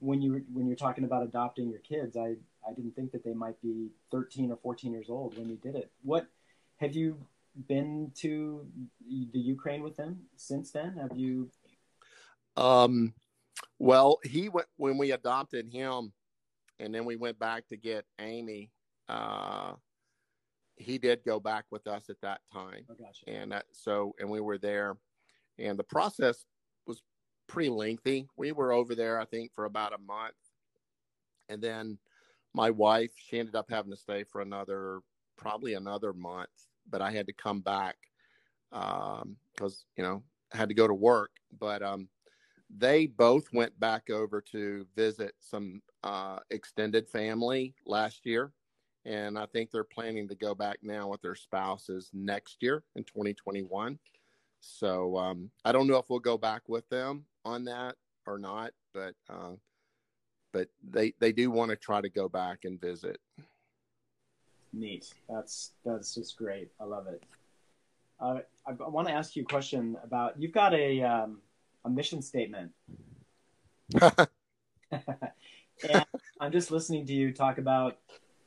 when 0.00 0.20
you 0.20 0.44
when 0.52 0.66
you're 0.66 0.76
talking 0.76 1.04
about 1.04 1.22
adopting 1.22 1.70
your 1.70 1.80
kids, 1.80 2.16
I 2.16 2.36
I 2.68 2.72
didn't 2.74 2.96
think 2.96 3.12
that 3.12 3.24
they 3.24 3.32
might 3.32 3.60
be 3.62 3.90
13 4.10 4.50
or 4.50 4.56
14 4.56 4.92
years 4.92 5.06
old 5.08 5.38
when 5.38 5.48
you 5.48 5.56
did 5.56 5.76
it. 5.76 5.90
What 6.02 6.26
have 6.78 6.94
you 6.94 7.16
been 7.68 8.10
to 8.16 8.66
the 9.32 9.38
Ukraine 9.38 9.82
with 9.82 9.96
them 9.96 10.22
since 10.36 10.72
then? 10.72 10.96
Have 10.96 11.16
you 11.16 11.50
Um, 12.56 13.14
well, 13.78 14.18
he 14.24 14.48
went 14.48 14.66
when 14.76 14.98
we 14.98 15.12
adopted 15.12 15.68
him, 15.68 16.12
and 16.80 16.94
then 16.94 17.04
we 17.04 17.16
went 17.16 17.38
back 17.38 17.68
to 17.68 17.76
get 17.76 18.04
Amy. 18.18 18.70
Uh, 19.08 19.74
he 20.76 20.98
did 20.98 21.24
go 21.24 21.40
back 21.40 21.64
with 21.70 21.86
us 21.86 22.10
at 22.10 22.20
that 22.22 22.40
time, 22.52 22.86
Oh, 22.90 22.94
gotcha. 22.94 23.28
and 23.28 23.52
that, 23.52 23.66
so 23.72 24.14
and 24.18 24.28
we 24.30 24.40
were 24.40 24.58
there, 24.58 24.96
and 25.58 25.78
the 25.78 25.84
process 25.84 26.44
was 26.86 27.02
pretty 27.46 27.70
lengthy. 27.70 28.28
We 28.36 28.52
were 28.52 28.72
over 28.72 28.94
there, 28.94 29.18
I 29.20 29.24
think, 29.24 29.52
for 29.54 29.64
about 29.64 29.94
a 29.94 29.98
month, 29.98 30.34
and 31.48 31.62
then 31.62 31.98
my 32.54 32.70
wife 32.70 33.12
she 33.16 33.38
ended 33.38 33.54
up 33.54 33.70
having 33.70 33.90
to 33.90 33.96
stay 33.96 34.24
for 34.24 34.40
another 34.40 35.00
probably 35.36 35.74
another 35.74 36.12
month, 36.12 36.48
but 36.88 37.02
I 37.02 37.10
had 37.10 37.26
to 37.26 37.32
come 37.32 37.60
back 37.60 37.96
because 38.70 39.86
you 39.96 40.02
know 40.02 40.22
I 40.52 40.56
had 40.56 40.68
to 40.68 40.74
go 40.74 40.86
to 40.86 40.94
work. 40.94 41.32
But 41.58 41.82
um, 41.82 42.08
they 42.74 43.06
both 43.06 43.52
went 43.52 43.78
back 43.78 44.10
over 44.10 44.40
to 44.52 44.86
visit 44.96 45.34
some 45.40 45.82
uh, 46.02 46.40
extended 46.50 47.08
family 47.08 47.74
last 47.86 48.26
year, 48.26 48.52
and 49.06 49.38
I 49.38 49.46
think 49.46 49.70
they're 49.70 49.84
planning 49.84 50.26
to 50.28 50.34
go 50.34 50.54
back 50.54 50.78
now 50.82 51.08
with 51.08 51.22
their 51.22 51.36
spouses 51.36 52.10
next 52.12 52.56
year 52.60 52.82
in 52.96 53.04
2021. 53.04 53.98
So 54.60 55.16
um, 55.16 55.50
I 55.64 55.70
don't 55.70 55.86
know 55.86 55.96
if 55.96 56.10
we'll 56.10 56.18
go 56.18 56.36
back 56.36 56.62
with 56.68 56.88
them 56.88 57.24
on 57.44 57.64
that 57.64 57.94
or 58.26 58.38
not, 58.38 58.72
but 58.92 59.14
uh, 59.30 59.52
but 60.52 60.68
they 60.90 61.14
they 61.20 61.32
do 61.32 61.50
want 61.50 61.70
to 61.70 61.76
try 61.76 62.00
to 62.00 62.08
go 62.08 62.28
back 62.28 62.64
and 62.64 62.80
visit. 62.80 63.20
Neat. 64.72 65.14
That's 65.28 65.72
that's 65.84 66.14
just 66.14 66.36
great. 66.36 66.72
I 66.80 66.84
love 66.84 67.06
it. 67.06 67.22
Uh, 68.18 68.40
I, 68.66 68.70
I 68.70 68.88
want 68.88 69.06
to 69.06 69.14
ask 69.14 69.36
you 69.36 69.42
a 69.42 69.46
question 69.46 69.96
about. 70.02 70.40
You've 70.40 70.52
got 70.52 70.74
a 70.74 71.02
um, 71.02 71.38
a 71.84 71.90
mission 71.90 72.22
statement, 72.22 72.72
and 74.90 76.04
I'm 76.40 76.50
just 76.50 76.72
listening 76.72 77.06
to 77.06 77.12
you 77.12 77.32
talk 77.32 77.58
about 77.58 77.98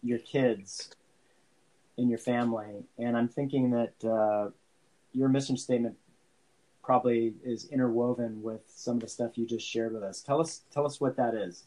your 0.02 0.20
kids 0.20 0.90
in 1.98 2.10
your 2.10 2.20
family, 2.20 2.86
and 2.98 3.18
I'm 3.18 3.28
thinking 3.28 3.72
that 3.72 4.10
uh, 4.10 4.52
your 5.14 5.30
mission 5.30 5.58
statement 5.58 5.96
probably 6.84 7.34
is 7.44 7.66
interwoven 7.66 8.42
with 8.42 8.62
some 8.68 8.96
of 8.96 9.02
the 9.02 9.08
stuff 9.08 9.38
you 9.38 9.46
just 9.46 9.68
shared 9.68 9.94
with 9.94 10.04
us. 10.04 10.22
Tell 10.22 10.40
us 10.40 10.62
tell 10.72 10.86
us 10.86 11.00
what 11.00 11.16
that 11.18 11.36
is. 11.36 11.66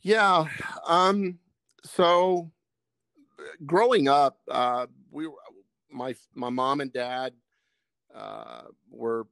Yeah. 0.00 0.46
Um, 0.86 1.38
so 1.84 2.50
growing 3.64 4.08
up, 4.08 4.38
uh, 4.50 4.86
we 5.10 5.26
were, 5.26 5.36
my 5.90 6.14
my 6.34 6.50
mom 6.50 6.80
and 6.80 6.92
dad 6.92 7.34
uh, 8.14 8.62
were 8.90 9.26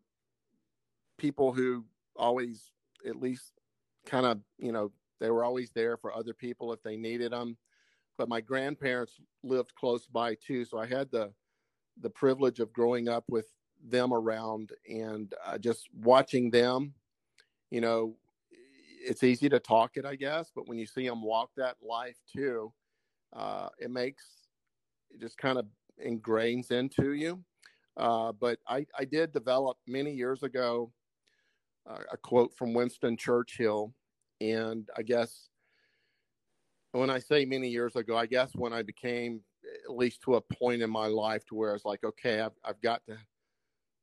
people 1.16 1.52
who 1.52 1.84
always 2.16 2.70
at 3.06 3.16
least 3.16 3.52
kind 4.06 4.26
of 4.26 4.38
you 4.58 4.72
know 4.72 4.92
they 5.20 5.30
were 5.30 5.44
always 5.44 5.70
there 5.70 5.96
for 5.96 6.14
other 6.14 6.34
people 6.34 6.72
if 6.72 6.82
they 6.82 6.96
needed 6.96 7.32
them. 7.32 7.56
But 8.18 8.28
my 8.28 8.40
grandparents 8.40 9.14
lived 9.42 9.74
close 9.74 10.06
by 10.06 10.34
too, 10.34 10.64
so 10.64 10.78
I 10.78 10.86
had 10.86 11.10
the 11.10 11.32
the 12.00 12.10
privilege 12.10 12.60
of 12.60 12.72
growing 12.72 13.08
up 13.08 13.24
with 13.28 13.46
them 13.82 14.12
around 14.12 14.70
and 14.88 15.34
uh, 15.44 15.58
just 15.58 15.88
watching 16.02 16.50
them. 16.50 16.94
You 17.70 17.80
know, 17.80 18.16
it's 18.50 19.22
easy 19.22 19.48
to 19.48 19.58
talk 19.58 19.96
it, 19.96 20.04
I 20.04 20.16
guess, 20.16 20.50
but 20.54 20.68
when 20.68 20.78
you 20.78 20.86
see 20.86 21.06
them 21.06 21.22
walk 21.22 21.50
that 21.56 21.76
life 21.82 22.16
too, 22.30 22.72
uh, 23.34 23.68
it 23.78 23.90
makes 23.90 24.24
it 25.10 25.20
just 25.20 25.38
kind 25.38 25.58
of 25.58 25.66
ingrains 26.04 26.70
into 26.70 27.12
you. 27.12 27.42
Uh, 27.96 28.32
but 28.32 28.58
I, 28.66 28.86
I 28.98 29.04
did 29.04 29.32
develop 29.32 29.78
many 29.86 30.12
years 30.12 30.42
ago 30.42 30.92
uh, 31.88 31.98
a 32.12 32.16
quote 32.16 32.54
from 32.56 32.74
Winston 32.74 33.16
Churchill, 33.16 33.92
and 34.40 34.88
I 34.96 35.02
guess 35.02 35.48
when 36.92 37.10
I 37.10 37.18
say 37.18 37.44
many 37.44 37.68
years 37.68 37.96
ago, 37.96 38.16
I 38.16 38.26
guess 38.26 38.50
when 38.54 38.72
I 38.72 38.82
became 38.82 39.42
at 39.84 39.94
least 39.94 40.22
to 40.22 40.34
a 40.34 40.40
point 40.40 40.82
in 40.82 40.90
my 40.90 41.06
life 41.06 41.44
to 41.46 41.54
where 41.54 41.70
I 41.70 41.74
was 41.74 41.84
like, 41.84 42.02
okay, 42.02 42.40
I've, 42.40 42.58
I've 42.64 42.80
got 42.80 43.04
to 43.06 43.16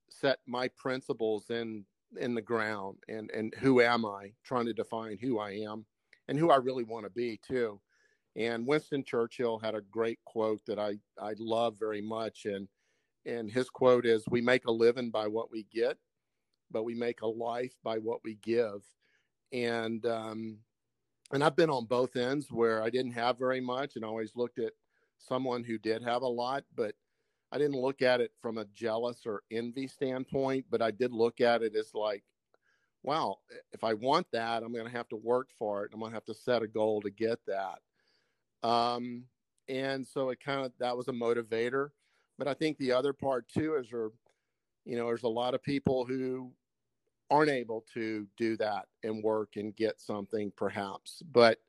set 0.09 0.39
my 0.47 0.69
principles 0.69 1.49
in 1.49 1.85
in 2.17 2.33
the 2.33 2.41
ground 2.41 2.97
and 3.09 3.29
and 3.31 3.53
who 3.59 3.81
am 3.81 4.05
I 4.05 4.31
trying 4.45 4.65
to 4.65 4.73
define 4.73 5.17
who 5.21 5.39
I 5.39 5.51
am 5.51 5.85
and 6.29 6.39
who 6.39 6.49
I 6.49 6.55
really 6.55 6.85
want 6.85 7.05
to 7.05 7.09
be 7.09 7.39
too. 7.45 7.81
And 8.37 8.65
Winston 8.65 9.03
Churchill 9.03 9.59
had 9.59 9.75
a 9.75 9.81
great 9.81 10.19
quote 10.25 10.61
that 10.67 10.79
I 10.79 10.99
I 11.21 11.33
love 11.37 11.75
very 11.77 12.01
much 12.01 12.45
and 12.45 12.67
and 13.25 13.51
his 13.51 13.69
quote 13.69 14.05
is 14.05 14.23
we 14.29 14.39
make 14.39 14.65
a 14.65 14.71
living 14.71 15.09
by 15.09 15.27
what 15.27 15.51
we 15.51 15.63
get 15.63 15.97
but 16.71 16.83
we 16.83 16.95
make 16.95 17.21
a 17.21 17.27
life 17.27 17.73
by 17.83 17.97
what 17.97 18.19
we 18.23 18.35
give. 18.35 18.83
And 19.51 20.05
um 20.05 20.59
and 21.31 21.43
I've 21.43 21.55
been 21.55 21.69
on 21.69 21.85
both 21.85 22.15
ends 22.15 22.51
where 22.51 22.81
I 22.81 22.89
didn't 22.89 23.11
have 23.11 23.37
very 23.37 23.59
much 23.61 23.95
and 23.95 24.05
always 24.05 24.35
looked 24.35 24.59
at 24.59 24.73
someone 25.17 25.63
who 25.63 25.77
did 25.77 26.03
have 26.03 26.21
a 26.21 26.27
lot 26.27 26.63
but 26.75 26.93
I 27.51 27.57
didn't 27.57 27.79
look 27.79 28.01
at 28.01 28.21
it 28.21 28.31
from 28.41 28.57
a 28.57 28.65
jealous 28.65 29.25
or 29.25 29.43
envy 29.51 29.87
standpoint, 29.87 30.65
but 30.69 30.81
I 30.81 30.91
did 30.91 31.13
look 31.13 31.39
at 31.39 31.61
it 31.61 31.75
as 31.75 31.93
like, 31.93 32.23
wow, 33.03 33.37
if 33.71 33.83
I 33.83 33.93
want 33.93 34.27
that, 34.33 34.63
I'm 34.63 34.73
going 34.73 34.85
to 34.85 34.91
have 34.91 35.07
to 35.09 35.15
work 35.15 35.49
for 35.57 35.85
it. 35.85 35.91
I'm 35.93 35.99
going 35.99 36.11
to 36.11 36.15
have 36.15 36.25
to 36.25 36.33
set 36.33 36.61
a 36.61 36.67
goal 36.67 37.01
to 37.01 37.09
get 37.09 37.39
that. 37.47 38.67
Um, 38.67 39.23
and 39.69 40.05
so 40.05 40.29
it 40.29 40.41
kind 40.41 40.65
of 40.65 40.73
that 40.79 40.97
was 40.97 41.07
a 41.07 41.13
motivator. 41.13 41.89
But 42.37 42.47
I 42.47 42.53
think 42.53 42.77
the 42.77 42.91
other 42.91 43.13
part 43.13 43.47
too 43.47 43.75
is, 43.75 43.89
there, 43.89 44.09
you 44.85 44.97
know, 44.97 45.07
there's 45.07 45.23
a 45.23 45.29
lot 45.29 45.53
of 45.53 45.63
people 45.63 46.05
who 46.05 46.51
aren't 47.29 47.51
able 47.51 47.85
to 47.93 48.27
do 48.37 48.57
that 48.57 48.85
and 49.03 49.23
work 49.23 49.55
and 49.55 49.75
get 49.75 49.99
something 49.99 50.51
perhaps. 50.55 51.21
But 51.31 51.59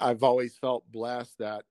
I've 0.00 0.22
always 0.22 0.56
felt 0.56 0.90
blessed 0.90 1.38
that 1.38 1.64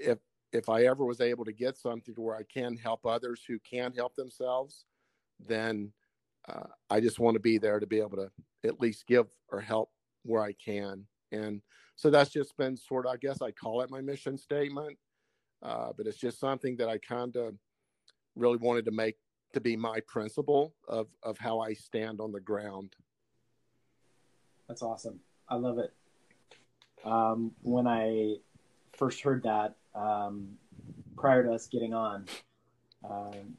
if 0.00 0.18
if 0.52 0.68
I 0.68 0.84
ever 0.84 1.04
was 1.04 1.20
able 1.20 1.44
to 1.44 1.52
get 1.52 1.76
something 1.76 2.14
to 2.14 2.20
where 2.20 2.36
I 2.36 2.42
can 2.42 2.76
help 2.76 3.04
others 3.04 3.42
who 3.46 3.58
can't 3.58 3.96
help 3.96 4.14
themselves, 4.14 4.84
then 5.44 5.92
uh, 6.48 6.68
I 6.88 7.00
just 7.00 7.18
want 7.18 7.34
to 7.34 7.40
be 7.40 7.58
there 7.58 7.80
to 7.80 7.86
be 7.86 7.98
able 8.00 8.16
to 8.16 8.30
at 8.64 8.80
least 8.80 9.06
give 9.06 9.26
or 9.50 9.60
help 9.60 9.90
where 10.22 10.42
I 10.42 10.52
can. 10.52 11.04
And 11.32 11.60
so 11.96 12.10
that's 12.10 12.30
just 12.30 12.56
been 12.56 12.76
sort 12.76 13.06
of, 13.06 13.12
I 13.12 13.16
guess 13.16 13.42
I 13.42 13.50
call 13.50 13.82
it 13.82 13.90
my 13.90 14.00
mission 14.00 14.38
statement, 14.38 14.96
uh, 15.62 15.92
but 15.96 16.06
it's 16.06 16.18
just 16.18 16.38
something 16.38 16.76
that 16.76 16.88
I 16.88 16.98
kind 16.98 17.36
of 17.36 17.54
really 18.34 18.58
wanted 18.58 18.84
to 18.84 18.92
make 18.92 19.16
to 19.52 19.60
be 19.60 19.76
my 19.76 20.00
principle 20.06 20.74
of, 20.88 21.08
of 21.22 21.38
how 21.38 21.60
I 21.60 21.72
stand 21.72 22.20
on 22.20 22.32
the 22.32 22.40
ground. 22.40 22.94
That's 24.68 24.82
awesome. 24.82 25.20
I 25.48 25.56
love 25.56 25.78
it. 25.78 25.92
Um, 27.04 27.52
when 27.62 27.86
I 27.86 28.36
first 28.92 29.20
heard 29.20 29.44
that, 29.44 29.76
um, 29.94 30.58
prior 31.16 31.44
to 31.44 31.52
us 31.52 31.68
getting 31.68 31.94
on, 31.94 32.26
um, 33.08 33.56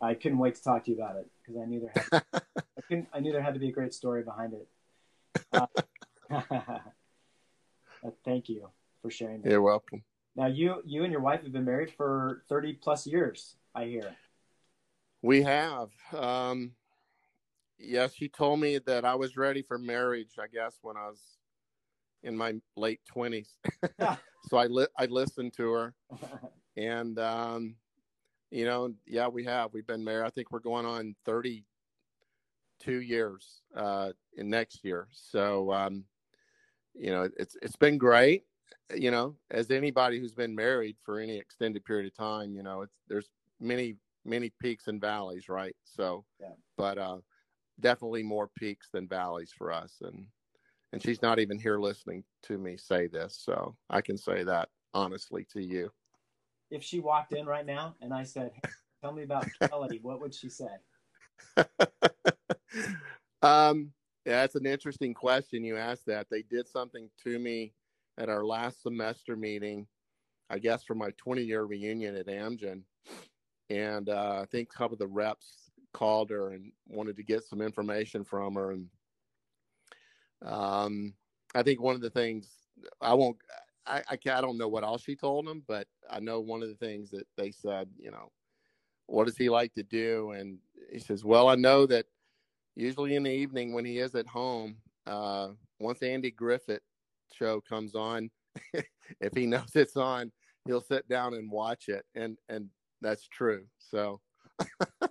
I 0.00 0.14
couldn't 0.14 0.38
wait 0.38 0.54
to 0.56 0.62
talk 0.62 0.84
to 0.84 0.90
you 0.90 0.96
about 0.96 1.16
it 1.16 1.26
because 1.40 1.60
I 1.60 1.64
knew 1.64 1.80
there 1.80 1.92
had 1.94 2.22
I, 2.34 2.80
couldn't, 2.86 3.08
I 3.12 3.20
knew 3.20 3.32
there 3.32 3.42
had 3.42 3.54
to 3.54 3.60
be 3.60 3.68
a 3.68 3.72
great 3.72 3.94
story 3.94 4.22
behind 4.22 4.54
it. 4.54 4.68
Uh, 6.28 6.40
thank 8.24 8.48
you 8.48 8.68
for 9.00 9.10
sharing 9.10 9.40
that. 9.42 9.50
You're 9.50 9.62
welcome. 9.62 10.02
Now 10.34 10.46
you 10.46 10.82
you 10.84 11.04
and 11.04 11.12
your 11.12 11.20
wife 11.20 11.42
have 11.44 11.52
been 11.52 11.64
married 11.64 11.92
for 11.96 12.42
thirty 12.48 12.72
plus 12.72 13.06
years. 13.06 13.54
I 13.74 13.84
hear. 13.84 14.16
We 15.22 15.42
have. 15.42 15.90
Um, 16.12 16.72
yes, 17.78 18.14
she 18.14 18.28
told 18.28 18.60
me 18.60 18.78
that 18.86 19.04
I 19.04 19.14
was 19.14 19.36
ready 19.36 19.62
for 19.62 19.78
marriage. 19.78 20.34
I 20.38 20.46
guess 20.46 20.78
when 20.82 20.96
I 20.96 21.06
was 21.08 21.20
in 22.22 22.36
my 22.36 22.54
late 22.76 23.00
twenties. 23.06 23.56
so 24.48 24.56
I 24.56 24.66
li- 24.66 24.86
I 24.98 25.06
listened 25.06 25.52
to 25.54 25.72
her, 25.72 25.94
and 26.76 27.18
um, 27.18 27.76
you 28.50 28.64
know, 28.64 28.94
yeah, 29.06 29.28
we 29.28 29.44
have. 29.44 29.72
We've 29.72 29.86
been 29.86 30.04
married. 30.04 30.26
I 30.26 30.30
think 30.30 30.50
we're 30.50 30.60
going 30.60 30.86
on 30.86 31.14
thirty 31.24 31.64
two 32.78 33.00
years 33.00 33.62
uh, 33.74 34.12
in 34.36 34.50
next 34.50 34.84
year. 34.84 35.08
So 35.12 35.72
um, 35.72 36.04
you 36.94 37.10
know, 37.10 37.28
it's 37.38 37.56
it's 37.62 37.76
been 37.76 37.98
great. 37.98 38.44
You 38.94 39.10
know, 39.10 39.34
as 39.50 39.70
anybody 39.70 40.20
who's 40.20 40.34
been 40.34 40.54
married 40.54 40.96
for 41.04 41.18
any 41.18 41.36
extended 41.38 41.84
period 41.84 42.06
of 42.06 42.14
time, 42.14 42.54
you 42.54 42.62
know, 42.62 42.82
it's 42.82 42.94
there's 43.08 43.30
many 43.60 43.96
many 44.26 44.52
peaks 44.60 44.88
and 44.88 45.00
valleys, 45.00 45.48
right? 45.48 45.76
So, 45.84 46.24
yeah. 46.40 46.48
but 46.76 46.98
uh, 46.98 47.18
definitely 47.80 48.22
more 48.22 48.48
peaks 48.58 48.88
than 48.92 49.08
valleys 49.08 49.52
for 49.56 49.72
us, 49.72 49.94
and 50.02 50.26
and 50.92 51.02
she's 51.02 51.22
not 51.22 51.38
even 51.38 51.58
here 51.58 51.78
listening 51.78 52.24
to 52.44 52.58
me 52.58 52.76
say 52.76 53.06
this, 53.06 53.38
so 53.44 53.76
I 53.90 54.00
can 54.00 54.16
say 54.16 54.44
that 54.44 54.68
honestly 54.94 55.46
to 55.52 55.62
you. 55.62 55.90
If 56.70 56.82
she 56.82 57.00
walked 57.00 57.32
in 57.32 57.46
right 57.46 57.66
now 57.66 57.94
and 58.00 58.12
I 58.12 58.24
said, 58.24 58.52
hey, 58.54 58.70
"Tell 59.02 59.12
me 59.12 59.22
about 59.22 59.46
Kelly," 59.60 60.00
what 60.02 60.20
would 60.20 60.34
she 60.34 60.48
say? 60.48 60.66
um, 63.42 63.92
yeah, 64.24 64.40
that's 64.40 64.54
an 64.56 64.66
interesting 64.66 65.14
question. 65.14 65.64
You 65.64 65.76
asked 65.76 66.06
that. 66.06 66.26
They 66.30 66.42
did 66.42 66.66
something 66.68 67.08
to 67.24 67.38
me 67.38 67.72
at 68.18 68.28
our 68.28 68.44
last 68.44 68.82
semester 68.82 69.36
meeting, 69.36 69.86
I 70.50 70.58
guess 70.58 70.82
for 70.84 70.94
my 70.94 71.10
20 71.16 71.42
year 71.42 71.64
reunion 71.64 72.16
at 72.16 72.26
Amgen. 72.26 72.82
And 73.70 74.08
uh, 74.08 74.40
I 74.42 74.46
think 74.46 74.68
a 74.72 74.76
couple 74.76 74.94
of 74.94 74.98
the 74.98 75.06
reps 75.06 75.70
called 75.92 76.30
her 76.30 76.52
and 76.52 76.72
wanted 76.88 77.16
to 77.16 77.22
get 77.22 77.44
some 77.44 77.60
information 77.60 78.22
from 78.22 78.54
her. 78.54 78.72
And 78.72 78.88
um, 80.44 81.14
I 81.54 81.62
think 81.62 81.80
one 81.80 81.94
of 81.94 82.00
the 82.00 82.10
things 82.10 82.48
I 83.00 83.14
won't, 83.14 83.38
I, 83.86 84.02
I, 84.10 84.18
I 84.30 84.40
don't 84.40 84.58
know 84.58 84.68
what 84.68 84.84
else 84.84 85.02
she 85.02 85.16
told 85.16 85.48
him, 85.48 85.62
but 85.66 85.86
I 86.10 86.20
know 86.20 86.40
one 86.40 86.62
of 86.62 86.68
the 86.68 86.74
things 86.74 87.10
that 87.10 87.26
they 87.36 87.50
said, 87.50 87.88
you 87.98 88.10
know, 88.10 88.30
what 89.06 89.26
does 89.26 89.36
he 89.36 89.48
like 89.48 89.72
to 89.74 89.82
do? 89.82 90.32
And 90.32 90.58
he 90.92 90.98
says, 90.98 91.24
well, 91.24 91.48
I 91.48 91.54
know 91.54 91.86
that 91.86 92.06
usually 92.74 93.14
in 93.14 93.22
the 93.22 93.30
evening 93.30 93.72
when 93.72 93.84
he 93.84 93.98
is 93.98 94.14
at 94.14 94.26
home, 94.26 94.76
uh, 95.06 95.48
once 95.78 96.02
Andy 96.02 96.30
Griffith 96.30 96.82
show 97.32 97.60
comes 97.60 97.94
on, 97.94 98.30
if 99.20 99.34
he 99.34 99.46
knows 99.46 99.74
it's 99.74 99.96
on, 99.96 100.32
he'll 100.66 100.80
sit 100.80 101.08
down 101.08 101.34
and 101.34 101.50
watch 101.50 101.88
it. 101.88 102.04
And, 102.14 102.36
and 102.48 102.68
that's 103.00 103.26
true. 103.28 103.64
So. 103.78 104.20
oh, 105.00 105.06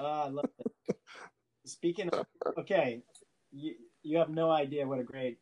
I 0.00 0.28
love 0.28 0.50
it. 0.58 0.96
Speaking 1.66 2.08
of, 2.10 2.26
okay, 2.58 3.02
you, 3.52 3.74
you 4.02 4.18
have 4.18 4.30
no 4.30 4.50
idea 4.50 4.86
what 4.86 4.98
a 4.98 5.04
great 5.04 5.38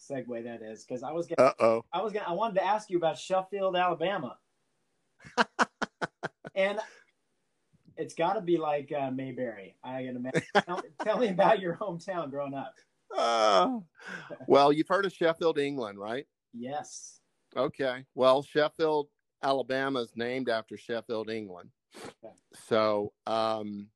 segue 0.00 0.44
that 0.44 0.62
is 0.62 0.84
because 0.84 1.02
I 1.02 1.12
was 1.12 1.26
gonna, 1.26 1.50
Uh-oh. 1.50 1.84
I 1.92 2.02
was 2.02 2.12
gonna, 2.12 2.26
I 2.26 2.32
wanted 2.32 2.54
to 2.56 2.64
ask 2.64 2.90
you 2.90 2.98
about 2.98 3.18
Sheffield, 3.18 3.76
Alabama, 3.76 4.36
and 6.54 6.78
it's 7.96 8.14
got 8.14 8.34
to 8.34 8.40
be 8.40 8.56
like 8.56 8.92
uh, 8.92 9.10
Mayberry. 9.10 9.76
I 9.84 10.04
can 10.04 10.16
imagine. 10.16 10.42
tell, 10.64 10.82
tell, 11.02 11.18
me 11.18 11.28
about 11.28 11.60
your 11.60 11.76
hometown 11.76 12.30
growing 12.30 12.54
up. 12.54 12.74
Uh, 13.16 13.78
well, 14.46 14.72
you've 14.72 14.88
heard 14.88 15.04
of 15.04 15.12
Sheffield, 15.12 15.58
England, 15.58 15.98
right? 15.98 16.26
Yes. 16.54 17.20
Okay. 17.56 18.04
Well, 18.14 18.42
Sheffield, 18.42 19.08
Alabama 19.42 20.00
is 20.00 20.12
named 20.16 20.48
after 20.48 20.76
Sheffield, 20.76 21.30
England. 21.30 21.70
So, 22.68 23.12
um, 23.26 23.88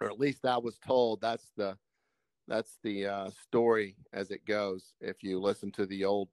or 0.00 0.08
at 0.08 0.18
least 0.18 0.44
I 0.44 0.58
was 0.58 0.78
told 0.78 1.20
that's 1.20 1.52
the 1.56 1.76
that's 2.48 2.78
the 2.82 3.06
uh, 3.06 3.30
story 3.30 3.96
as 4.12 4.30
it 4.30 4.44
goes. 4.44 4.94
If 5.00 5.22
you 5.22 5.40
listen 5.40 5.70
to 5.72 5.86
the 5.86 6.04
old, 6.04 6.28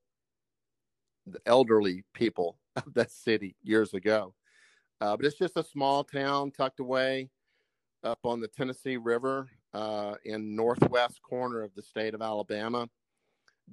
the 1.27 1.39
elderly 1.45 2.03
people 2.13 2.57
of 2.75 2.93
that 2.95 3.11
city 3.11 3.55
years 3.61 3.93
ago, 3.93 4.33
uh, 5.01 5.15
but 5.15 5.25
it's 5.25 5.37
just 5.37 5.57
a 5.57 5.63
small 5.63 6.03
town 6.03 6.51
tucked 6.51 6.79
away 6.79 7.29
up 8.03 8.19
on 8.23 8.39
the 8.39 8.47
Tennessee 8.47 8.97
River 8.97 9.47
uh, 9.73 10.15
in 10.25 10.55
northwest 10.55 11.21
corner 11.21 11.61
of 11.61 11.73
the 11.75 11.83
state 11.83 12.13
of 12.13 12.21
Alabama. 12.21 12.89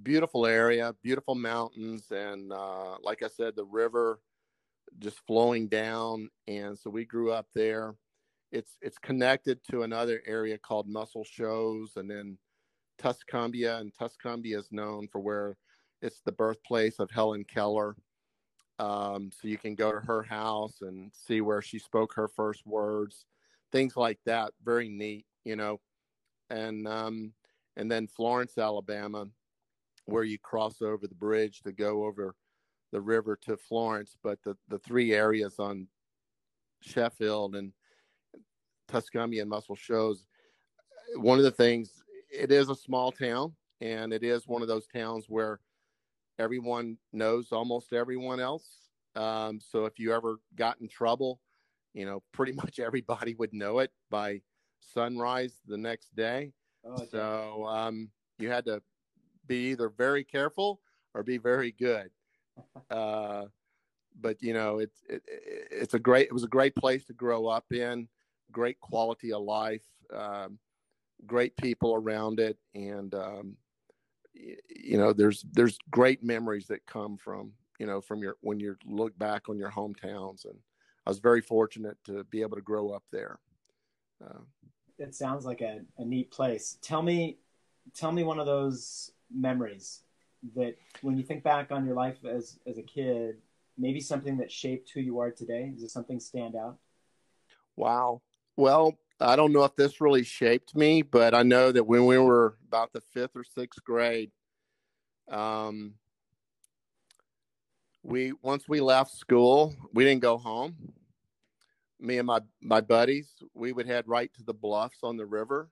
Beautiful 0.03 0.45
area, 0.45 0.95
beautiful 1.03 1.35
mountains, 1.35 2.11
and 2.11 2.53
uh, 2.53 2.99
like 3.03 3.23
I 3.23 3.29
said, 3.29 3.57
the 3.57 3.65
river 3.65 4.21
just 4.99 5.21
flowing 5.27 5.69
down. 5.69 6.31
And 6.49 6.79
so 6.79 6.91
we 6.91 7.05
grew 7.05 7.33
up 7.33 7.47
there 7.55 7.95
it's 8.53 8.77
it's 8.81 8.99
connected 8.99 9.59
to 9.71 9.83
another 9.83 10.23
area 10.27 10.59
called 10.59 10.89
Muscle 10.89 11.25
Shoals, 11.25 11.93
and 11.97 12.11
then 12.11 12.39
Tuscumbia, 12.99 13.79
and 13.81 13.93
Tuscumbia 13.95 14.59
is 14.59 14.69
known 14.71 15.09
for 15.09 15.21
where 15.21 15.57
it's 16.03 16.21
the 16.25 16.33
birthplace 16.33 16.99
of 16.99 17.11
Helen 17.11 17.45
Keller. 17.45 17.97
Um, 18.79 19.31
so 19.33 19.49
you 19.49 19.59
can 19.59 19.75
go 19.75 19.91
to 19.91 20.01
her 20.01 20.23
house 20.23 20.77
and 20.83 21.11
see 21.13 21.41
where 21.41 21.63
she 21.63 21.79
spoke 21.79 22.15
her 22.15 22.29
first 22.29 22.67
words, 22.67 23.25
things 23.73 23.97
like 23.97 24.19
that. 24.27 24.53
Very 24.65 24.89
neat, 24.89 25.27
you 25.45 25.57
know. 25.57 25.81
And 26.51 26.87
um, 26.87 27.33
and 27.77 27.91
then 27.91 28.07
Florence, 28.07 28.59
Alabama, 28.59 29.27
where 30.05 30.25
you 30.25 30.39
cross 30.39 30.81
over 30.83 31.07
the 31.07 31.15
bridge 31.15 31.63
to 31.63 31.73
go 31.73 32.05
over 32.05 32.35
the 32.93 33.01
river 33.01 33.37
to 33.43 33.57
Florence. 33.57 34.17
But 34.23 34.39
the 34.45 34.57
the 34.69 34.79
three 34.79 35.13
areas 35.13 35.59
on 35.59 35.89
Sheffield 36.81 37.57
and 37.57 37.73
Tuscumbia 38.89 39.43
and 39.43 39.51
Muscle 39.51 39.77
Shoals. 39.77 40.27
One 41.17 41.39
of 41.39 41.45
the 41.45 41.51
things, 41.51 42.03
it 42.33 42.51
is 42.51 42.69
a 42.69 42.75
small 42.75 43.13
town, 43.13 43.55
and 43.81 44.13
it 44.13 44.23
is 44.23 44.47
one 44.47 44.63
of 44.63 44.69
those 44.69 44.87
towns 44.87 45.27
where 45.29 45.61
everyone 46.39 46.99
knows 47.13 47.53
almost 47.53 47.93
everyone 47.93 48.41
else. 48.41 48.89
Um, 49.15 49.61
so 49.61 49.87
if 49.87 49.99
you 49.99 50.13
ever 50.13 50.37
got 50.55 50.81
in 50.81 50.89
trouble, 50.89 51.41
you 51.95 52.05
know, 52.05 52.23
pretty 52.33 52.53
much 52.53 52.79
everybody 52.79 53.35
would 53.35 53.53
know 53.53 53.79
it 53.81 53.91
by 54.11 54.43
sunrise 54.81 55.61
the 55.67 55.79
next 55.79 56.15
day. 56.15 56.53
Oh, 56.85 57.05
so 57.11 57.67
um, 57.67 58.11
you 58.39 58.51
had 58.51 58.65
to 58.67 58.81
be 59.47 59.71
either 59.71 59.89
very 59.89 60.25
careful 60.25 60.81
or 61.15 61.23
be 61.23 61.39
very 61.39 61.73
good. 61.73 62.11
Uh, 62.91 63.45
but 64.21 64.43
you 64.43 64.55
know, 64.55 64.79
it's 64.79 65.03
it, 65.09 65.23
it's 65.71 65.95
a 65.95 65.99
great 65.99 66.27
it 66.29 66.33
was 66.33 66.45
a 66.45 66.49
great 66.49 66.75
place 66.75 67.05
to 67.05 67.13
grow 67.13 67.47
up 67.47 67.73
in 67.73 68.09
great 68.53 68.81
quality 68.81 69.33
of 69.33 69.43
life, 69.43 69.85
um, 70.15 70.59
great 71.27 71.57
people 71.57 71.95
around 71.95 72.41
it, 72.41 72.57
and 72.75 73.15
um, 73.15 73.57
you 74.35 74.99
know, 74.99 75.13
there's 75.13 75.45
there's 75.53 75.79
great 75.91 76.23
memories 76.23 76.67
that 76.67 76.87
come 76.87 77.17
from 77.17 77.53
you 77.79 77.87
know 77.87 78.01
from 78.01 78.23
your 78.23 78.37
when 78.41 78.61
you 78.61 78.77
look 78.85 79.17
back 79.19 79.49
on 79.49 79.59
your 79.59 79.71
hometowns, 79.71 80.45
and 80.45 80.59
I 81.07 81.11
was 81.11 81.19
very 81.19 81.41
fortunate 81.41 81.97
to 82.05 82.25
be 82.25 82.43
able 82.43 82.57
to 82.57 82.63
grow 82.63 82.91
up 82.91 83.05
there. 83.13 83.39
Uh, 84.25 84.41
it 84.99 85.15
sounds 85.15 85.45
like 85.45 85.61
a, 85.61 85.81
a 85.99 86.05
neat 86.05 86.31
place. 86.31 86.79
Tell 86.81 87.03
me, 87.03 87.39
tell 87.95 88.13
me 88.13 88.25
one 88.25 88.41
of 88.41 88.47
those 88.47 89.11
memories 89.31 90.01
that 90.55 90.77
when 91.03 91.17
you 91.17 91.25
think 91.25 91.43
back 91.43 91.73
on 91.73 91.85
your 91.85 91.95
life 91.95 92.25
as 92.25 92.59
as 92.67 92.79
a 92.79 92.83
kid, 92.83 93.37
maybe 93.79 94.01
something 94.01 94.37
that 94.39 94.51
shaped 94.51 94.91
who 94.91 95.01
you 95.01 95.19
are 95.21 95.31
today. 95.31 95.73
Does 95.77 95.93
something 95.93 96.21
stand 96.21 96.57
out? 96.57 96.79
Wow. 97.77 98.23
Well, 98.57 98.99
I 99.21 99.37
don't 99.37 99.53
know 99.53 99.65
if 99.65 99.77
this 99.77 100.01
really 100.01 100.25
shaped 100.25 100.75
me, 100.75 101.03
but 101.03 101.35
I 101.35 101.43
know 101.43 101.73
that 101.73 101.85
when 101.85 102.07
we 102.07 102.19
were 102.19 102.57
about 102.67 102.93
the 102.93 103.01
fifth 103.01 103.37
or 103.37 103.45
sixth 103.45 103.83
grade, 103.85 104.31
um, 105.31 105.95
we 108.03 108.33
once 108.43 108.69
we 108.69 108.81
left 108.81 109.17
school, 109.17 109.75
we 109.93 110.05
didn't 110.05 110.23
go 110.23 110.39
home. 110.39 110.77
Me 111.99 112.19
and 112.19 112.27
my 112.27 112.41
my 112.61 112.81
buddies, 112.81 113.31
we 113.55 113.73
would 113.73 113.87
head 113.87 114.05
right 114.07 114.33
to 114.35 114.43
the 114.45 114.55
bluffs 114.55 114.99
on 115.03 115.17
the 115.17 115.27
river. 115.27 115.71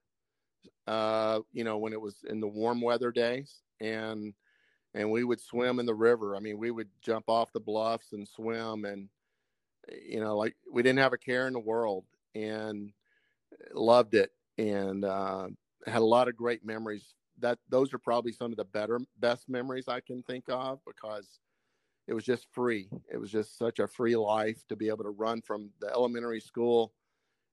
Uh, 0.86 1.40
you 1.52 1.64
know, 1.64 1.78
when 1.78 1.92
it 1.92 2.00
was 2.00 2.16
in 2.28 2.40
the 2.40 2.48
warm 2.48 2.80
weather 2.80 3.10
days, 3.12 3.62
and 3.80 4.34
and 4.94 5.10
we 5.10 5.24
would 5.24 5.40
swim 5.40 5.78
in 5.80 5.86
the 5.86 5.94
river. 5.94 6.36
I 6.36 6.40
mean, 6.40 6.58
we 6.58 6.70
would 6.70 6.88
jump 7.02 7.24
off 7.28 7.52
the 7.52 7.60
bluffs 7.60 8.12
and 8.12 8.26
swim, 8.26 8.84
and 8.84 9.08
you 10.06 10.20
know, 10.20 10.36
like 10.36 10.54
we 10.72 10.82
didn't 10.82 11.00
have 11.00 11.12
a 11.12 11.18
care 11.18 11.46
in 11.46 11.52
the 11.52 11.60
world 11.60 12.04
and 12.34 12.92
loved 13.72 14.14
it 14.14 14.30
and 14.58 15.04
uh, 15.04 15.48
had 15.86 16.02
a 16.02 16.04
lot 16.04 16.28
of 16.28 16.36
great 16.36 16.64
memories. 16.64 17.14
That 17.40 17.58
those 17.68 17.92
are 17.92 17.98
probably 17.98 18.32
some 18.32 18.52
of 18.52 18.56
the 18.56 18.64
better 18.64 19.00
best 19.18 19.48
memories 19.48 19.88
I 19.88 20.00
can 20.00 20.22
think 20.22 20.44
of 20.48 20.78
because 20.86 21.40
it 22.06 22.14
was 22.14 22.24
just 22.24 22.46
free. 22.52 22.88
It 23.12 23.18
was 23.18 23.30
just 23.30 23.58
such 23.58 23.80
a 23.80 23.88
free 23.88 24.14
life 24.14 24.62
to 24.68 24.76
be 24.76 24.88
able 24.88 25.04
to 25.04 25.10
run 25.10 25.42
from 25.42 25.70
the 25.80 25.88
elementary 25.88 26.40
school 26.40 26.92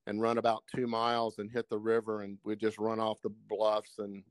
and 0.06 0.20
run 0.20 0.38
about 0.38 0.64
two 0.74 0.86
miles 0.86 1.38
and 1.38 1.50
hit 1.50 1.68
the 1.68 1.78
river 1.78 2.22
and 2.22 2.38
we'd 2.44 2.58
just 2.58 2.78
run 2.78 3.00
off 3.00 3.22
the 3.22 3.32
bluffs 3.48 3.98
and 3.98 4.22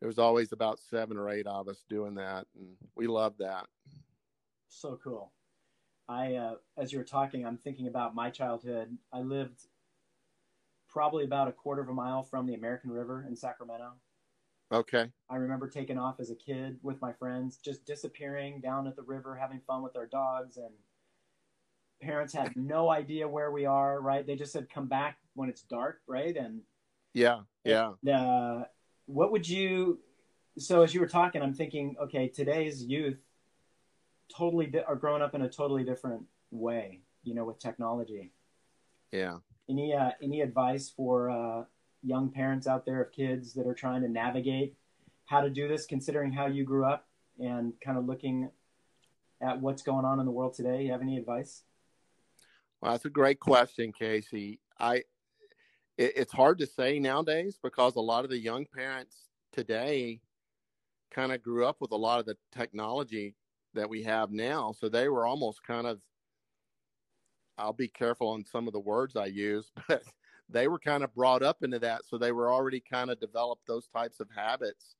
there 0.00 0.06
was 0.06 0.18
always 0.18 0.52
about 0.52 0.78
seven 0.78 1.16
or 1.16 1.30
eight 1.30 1.46
of 1.46 1.68
us 1.68 1.84
doing 1.88 2.14
that 2.14 2.46
and 2.56 2.68
we 2.96 3.06
loved 3.06 3.38
that 3.38 3.66
so 4.68 4.98
cool 5.02 5.32
i 6.08 6.34
uh, 6.34 6.54
as 6.76 6.92
you 6.92 6.98
were 6.98 7.04
talking 7.04 7.46
i'm 7.46 7.58
thinking 7.58 7.86
about 7.86 8.14
my 8.14 8.30
childhood 8.30 8.96
i 9.12 9.20
lived 9.20 9.66
probably 10.90 11.24
about 11.24 11.48
a 11.48 11.52
quarter 11.52 11.80
of 11.80 11.88
a 11.88 11.92
mile 11.92 12.22
from 12.22 12.46
the 12.46 12.54
American 12.54 12.90
River 12.90 13.24
in 13.26 13.36
Sacramento. 13.36 13.92
Okay. 14.72 15.10
I 15.28 15.36
remember 15.36 15.68
taking 15.68 15.98
off 15.98 16.20
as 16.20 16.30
a 16.30 16.34
kid 16.34 16.78
with 16.82 17.00
my 17.00 17.12
friends, 17.12 17.56
just 17.56 17.86
disappearing 17.86 18.60
down 18.60 18.86
at 18.86 18.96
the 18.96 19.02
river, 19.02 19.34
having 19.34 19.60
fun 19.66 19.82
with 19.82 19.96
our 19.96 20.06
dogs, 20.06 20.56
and 20.58 20.72
parents 22.00 22.32
had 22.32 22.56
no 22.56 22.90
idea 22.90 23.26
where 23.26 23.50
we 23.50 23.66
are. 23.66 24.00
Right? 24.00 24.26
They 24.26 24.36
just 24.36 24.52
said, 24.52 24.70
"Come 24.70 24.86
back 24.86 25.18
when 25.34 25.48
it's 25.48 25.62
dark." 25.62 26.02
Right? 26.06 26.36
And 26.36 26.62
yeah, 27.14 27.40
yeah. 27.64 27.94
And, 28.02 28.10
uh, 28.10 28.64
what 29.12 29.32
would 29.32 29.48
you? 29.48 30.00
So 30.58 30.82
as 30.82 30.94
you 30.94 31.00
were 31.00 31.08
talking, 31.08 31.42
I'm 31.42 31.54
thinking, 31.54 31.96
okay, 32.02 32.28
today's 32.28 32.84
youth 32.84 33.18
totally 34.34 34.66
di- 34.66 34.84
are 34.84 34.96
growing 34.96 35.22
up 35.22 35.34
in 35.34 35.42
a 35.42 35.48
totally 35.48 35.84
different 35.84 36.24
way. 36.50 37.00
You 37.22 37.34
know, 37.34 37.44
with 37.44 37.58
technology. 37.58 38.32
Yeah. 39.12 39.38
Any 39.68 39.94
uh, 39.94 40.10
any 40.22 40.40
advice 40.40 40.90
for 40.90 41.30
uh, 41.30 41.64
young 42.02 42.30
parents 42.30 42.66
out 42.66 42.86
there 42.86 43.02
of 43.02 43.12
kids 43.12 43.52
that 43.54 43.66
are 43.66 43.74
trying 43.74 44.02
to 44.02 44.08
navigate 44.08 44.76
how 45.26 45.40
to 45.40 45.50
do 45.50 45.68
this, 45.68 45.86
considering 45.86 46.32
how 46.32 46.46
you 46.46 46.64
grew 46.64 46.84
up 46.84 47.06
and 47.38 47.72
kind 47.84 47.98
of 47.98 48.06
looking 48.06 48.50
at 49.40 49.60
what's 49.60 49.82
going 49.82 50.04
on 50.04 50.18
in 50.18 50.26
the 50.26 50.32
world 50.32 50.54
today? 50.54 50.82
You 50.84 50.92
have 50.92 51.02
any 51.02 51.16
advice? 51.16 51.62
Well, 52.80 52.92
that's 52.92 53.04
a 53.04 53.10
great 53.10 53.40
question, 53.40 53.92
Casey. 53.92 54.60
I 54.78 55.04
it, 56.00 56.14
it's 56.16 56.32
hard 56.32 56.58
to 56.58 56.66
say 56.66 56.98
nowadays 56.98 57.58
because 57.62 57.94
a 57.94 58.00
lot 58.00 58.24
of 58.24 58.30
the 58.30 58.38
young 58.38 58.66
parents 58.74 59.28
today 59.52 60.20
kind 61.10 61.32
of 61.32 61.42
grew 61.42 61.66
up 61.66 61.76
with 61.80 61.92
a 61.92 61.96
lot 61.96 62.20
of 62.20 62.26
the 62.26 62.36
technology 62.52 63.36
that 63.74 63.88
we 63.88 64.02
have 64.02 64.32
now, 64.32 64.72
so 64.72 64.88
they 64.88 65.08
were 65.08 65.26
almost 65.26 65.62
kind 65.62 65.86
of 65.86 66.00
I'll 67.58 67.74
be 67.74 67.88
careful 67.88 68.28
on 68.28 68.44
some 68.46 68.66
of 68.66 68.72
the 68.72 68.80
words 68.80 69.16
I 69.16 69.26
use, 69.26 69.70
but 69.88 70.02
they 70.48 70.66
were 70.66 70.78
kind 70.78 71.04
of 71.04 71.14
brought 71.14 71.42
up 71.42 71.62
into 71.62 71.78
that, 71.80 72.06
so 72.06 72.16
they 72.16 72.32
were 72.32 72.50
already 72.50 72.80
kind 72.80 73.10
of 73.10 73.20
developed 73.20 73.66
those 73.66 73.86
types 73.88 74.18
of 74.18 74.28
habits. 74.34 74.96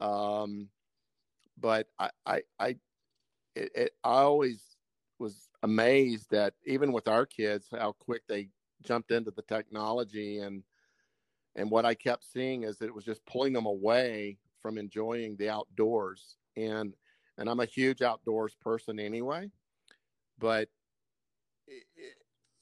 Um, 0.00 0.68
but 1.56 1.86
I, 1.98 2.10
I, 2.26 2.42
I, 2.58 2.68
it, 3.54 3.70
it, 3.74 3.90
I 4.02 4.22
always 4.22 4.76
was 5.20 5.48
amazed 5.62 6.30
that 6.30 6.54
even 6.66 6.92
with 6.92 7.06
our 7.06 7.24
kids, 7.24 7.68
how 7.70 7.92
quick 7.92 8.22
they 8.28 8.48
jumped 8.84 9.10
into 9.10 9.30
the 9.30 9.42
technology 9.42 10.38
and 10.38 10.62
and 11.56 11.70
what 11.70 11.84
I 11.84 11.94
kept 11.94 12.24
seeing 12.24 12.64
is 12.64 12.78
that 12.78 12.86
it 12.86 12.94
was 12.94 13.04
just 13.04 13.24
pulling 13.26 13.52
them 13.52 13.66
away 13.66 14.38
from 14.60 14.78
enjoying 14.78 15.36
the 15.36 15.48
outdoors 15.48 16.36
and 16.56 16.94
and 17.38 17.48
I'm 17.48 17.60
a 17.60 17.64
huge 17.64 18.02
outdoors 18.02 18.56
person 18.60 18.98
anyway 18.98 19.50
but 20.38 20.68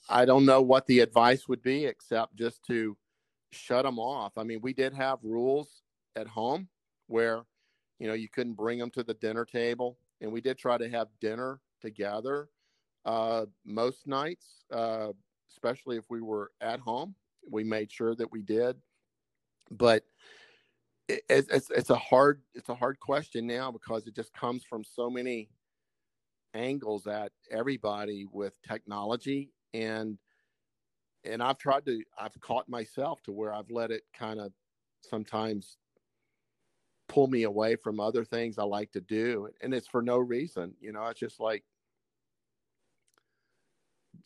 I 0.09 0.25
don't 0.25 0.45
know 0.45 0.63
what 0.63 0.87
the 0.87 1.01
advice 1.01 1.49
would 1.49 1.63
be 1.63 1.87
except 1.87 2.37
just 2.37 2.65
to 2.67 2.97
shut 3.51 3.85
them 3.85 3.99
off. 3.99 4.37
I 4.37 4.43
mean, 4.43 4.61
we 4.61 4.73
did 4.73 4.93
have 4.95 5.19
rules 5.23 5.83
at 6.17 6.27
home 6.27 6.69
where, 7.07 7.43
you 7.99 8.09
know, 8.09 8.15
you 8.15 8.29
couldn't 8.29 8.55
bring 8.55 8.79
them 8.79 8.91
to 8.91 9.03
the 9.03 9.15
dinner 9.15 9.45
table, 9.45 9.99
and 10.21 10.33
we 10.33 10.41
did 10.41 10.59
try 10.59 10.77
to 10.77 10.89
have 10.89 11.09
dinner 11.21 11.61
together 11.81 12.49
uh, 13.05 13.47
most 13.65 14.07
nights, 14.07 14.65
uh, 14.71 15.09
especially 15.53 15.97
if 15.97 16.05
we 16.11 16.21
were 16.21 16.51
at 16.61 16.81
home. 16.81 17.15
We 17.51 17.65
made 17.65 17.91
sure 17.91 18.15
that 18.15 18.31
we 18.31 18.43
did, 18.43 18.77
but 19.71 20.05
it, 21.09 21.23
it's 21.29 21.71
it's 21.71 21.91
a 21.91 21.97
hard 21.97 22.43
it's 22.55 22.69
a 22.69 22.75
hard 22.75 23.01
question 23.01 23.47
now 23.47 23.71
because 23.71 24.07
it 24.07 24.15
just 24.15 24.33
comes 24.33 24.65
from 24.65 24.85
so 24.85 25.11
many 25.11 25.51
angles 26.55 27.07
at 27.07 27.33
everybody 27.51 28.27
with 28.31 28.61
technology 28.63 29.53
and 29.75 30.19
and 31.25 31.43
I've 31.43 31.59
tried 31.59 31.87
to 31.87 32.03
I've 32.19 32.39
caught 32.41 32.69
myself 32.69 33.23
to 33.23 33.33
where 33.33 33.55
I've 33.55 33.71
let 33.71 33.91
it 33.91 34.03
kind 34.17 34.41
of 34.41 34.53
sometimes 35.01 35.79
pull 37.09 37.27
me 37.27 37.43
away 37.43 37.77
from 37.77 38.01
other 38.01 38.25
things 38.25 38.59
I 38.59 38.65
like 38.65 38.93
to 38.93 39.01
do 39.01 39.49
and 39.61 39.75
it's 39.75 39.89
for 39.89 40.03
no 40.03 40.19
reason 40.19 40.75
you 40.81 40.93
know 40.93 41.05
it's 41.07 41.21
just 41.21 41.41
like 41.41 41.65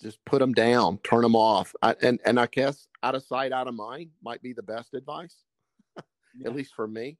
just 0.00 0.24
put 0.24 0.38
them 0.40 0.52
down 0.52 0.98
turn 0.98 1.22
them 1.22 1.36
off. 1.36 1.74
I, 1.82 1.94
and 2.02 2.20
and 2.24 2.38
I 2.38 2.46
guess 2.46 2.88
out 3.02 3.14
of 3.14 3.22
sight 3.22 3.52
out 3.52 3.68
of 3.68 3.74
mind 3.74 4.10
might 4.22 4.42
be 4.42 4.52
the 4.52 4.62
best 4.62 4.94
advice 4.94 5.36
yeah. 5.96 6.48
at 6.48 6.54
least 6.54 6.74
for 6.74 6.86
me. 6.86 7.18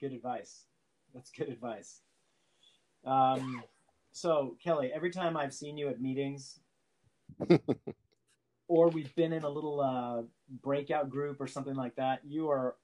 Good 0.00 0.12
advice. 0.12 0.66
That's 1.14 1.30
good 1.30 1.48
advice. 1.48 2.00
Um 3.04 3.62
so 4.12 4.56
Kelly 4.62 4.90
every 4.94 5.10
time 5.10 5.36
I've 5.36 5.54
seen 5.54 5.76
you 5.76 5.88
at 5.88 6.00
meetings 6.00 6.60
or 8.68 8.88
we've 8.88 9.14
been 9.16 9.32
in 9.32 9.42
a 9.42 9.48
little 9.48 9.80
uh, 9.80 10.22
breakout 10.62 11.10
group 11.10 11.40
or 11.40 11.46
something 11.46 11.74
like 11.74 11.96
that, 11.96 12.20
you 12.24 12.48
are 12.48 12.76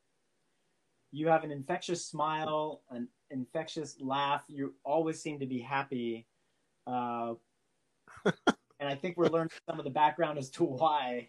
you 1.13 1.29
have 1.29 1.45
an 1.45 1.51
infectious 1.51 2.05
smile, 2.05 2.83
an 2.91 3.09
infectious 3.31 3.97
laugh. 4.01 4.43
You 4.49 4.75
always 4.85 5.23
seem 5.23 5.39
to 5.41 5.47
be 5.47 5.61
happy, 5.61 6.27
uh, 6.87 7.35
and 8.81 8.89
I 8.89 8.95
think 8.95 9.17
we're 9.17 9.29
learning 9.29 9.51
some 9.69 9.79
of 9.79 9.85
the 9.85 9.91
background 9.91 10.39
as 10.39 10.51
to 10.51 10.65
why. 10.65 11.29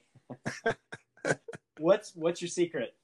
what's 1.78 2.14
what's 2.16 2.42
your 2.42 2.50
secret? 2.50 2.96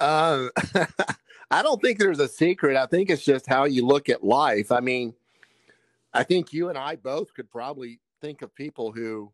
Um, 0.00 0.50
I 1.50 1.62
don't 1.62 1.80
think 1.80 1.98
there's 1.98 2.20
a 2.20 2.28
secret. 2.28 2.76
I 2.76 2.86
think 2.86 3.10
it's 3.10 3.24
just 3.24 3.46
how 3.46 3.64
you 3.64 3.86
look 3.86 4.08
at 4.08 4.24
life. 4.24 4.72
I 4.72 4.80
mean, 4.80 5.14
I 6.12 6.24
think 6.24 6.52
you 6.52 6.68
and 6.68 6.78
I 6.78 6.96
both 6.96 7.32
could 7.34 7.50
probably 7.50 8.00
think 8.20 8.42
of 8.42 8.54
people 8.54 8.92
who, 8.92 9.32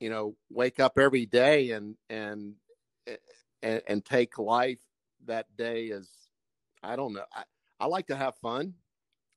you 0.00 0.10
know, 0.10 0.36
wake 0.50 0.80
up 0.80 0.98
every 0.98 1.26
day 1.26 1.72
and 1.72 1.96
and 2.08 2.54
and, 3.62 3.82
and 3.86 4.04
take 4.04 4.38
life 4.38 4.78
that 5.26 5.46
day 5.56 5.90
as 5.90 6.08
I 6.82 6.96
don't 6.96 7.12
know. 7.12 7.24
I, 7.34 7.42
I 7.80 7.86
like 7.86 8.06
to 8.08 8.16
have 8.16 8.36
fun, 8.36 8.74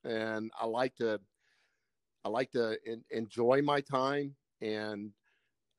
and 0.03 0.51
I 0.59 0.65
like 0.65 0.95
to 0.97 1.19
I 2.25 2.29
like 2.29 2.51
to 2.51 2.77
in, 2.85 3.03
enjoy 3.11 3.61
my 3.61 3.81
time. 3.81 4.35
And 4.61 5.11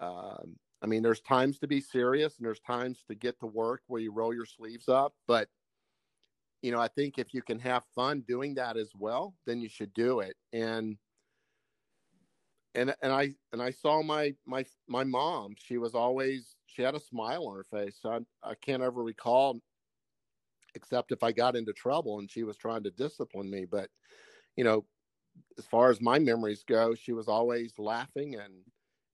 um, 0.01 0.57
I 0.83 0.87
mean, 0.87 1.03
there's 1.03 1.21
times 1.21 1.59
to 1.59 1.67
be 1.67 1.81
serious, 1.81 2.39
and 2.39 2.47
there's 2.47 2.61
times 2.61 3.05
to 3.09 3.15
get 3.15 3.39
to 3.41 3.47
work 3.47 3.83
where 3.87 4.01
you 4.01 4.13
roll 4.13 4.35
your 4.35 4.47
sleeves 4.47 4.89
up. 4.89 5.15
But 5.27 5.49
you 6.63 6.73
know, 6.73 6.81
I 6.81 6.89
think 6.89 7.19
if 7.19 7.33
you 7.33 7.43
can 7.43 7.59
have 7.61 7.85
fun 7.95 8.23
doing 8.27 8.55
that 8.55 8.77
as 8.77 8.93
well, 8.95 9.35
then 9.47 9.61
you 9.61 9.69
should 9.69 9.93
do 9.95 10.21
it. 10.21 10.37
And 10.53 10.99
and 12.75 12.95
and 13.03 13.13
I 13.13 13.35
and 13.53 13.63
I 13.63 13.71
saw 13.71 14.03
my 14.03 14.35
my 14.47 14.65
my 14.87 15.05
mom. 15.05 15.55
She 15.59 15.79
was 15.79 15.95
always 15.95 16.57
she 16.67 16.83
had 16.83 16.95
a 16.95 17.01
smile 17.01 17.47
on 17.47 17.57
her 17.57 17.65
face. 17.65 18.01
I 18.05 18.21
I 18.43 18.55
can't 18.55 18.83
ever 18.83 19.03
recall, 19.03 19.61
except 20.75 21.13
if 21.13 21.23
I 21.23 21.33
got 21.33 21.57
into 21.57 21.73
trouble 21.73 22.19
and 22.19 22.31
she 22.31 22.45
was 22.45 22.57
trying 22.57 22.83
to 22.85 22.91
discipline 22.91 23.51
me. 23.51 23.65
But 23.65 23.91
you 24.57 24.65
know, 24.65 24.85
as 25.59 25.67
far 25.67 25.91
as 25.91 26.01
my 26.01 26.19
memories 26.19 26.65
go, 26.67 26.95
she 26.95 27.13
was 27.13 27.29
always 27.29 27.73
laughing 27.79 28.37
and 28.37 28.55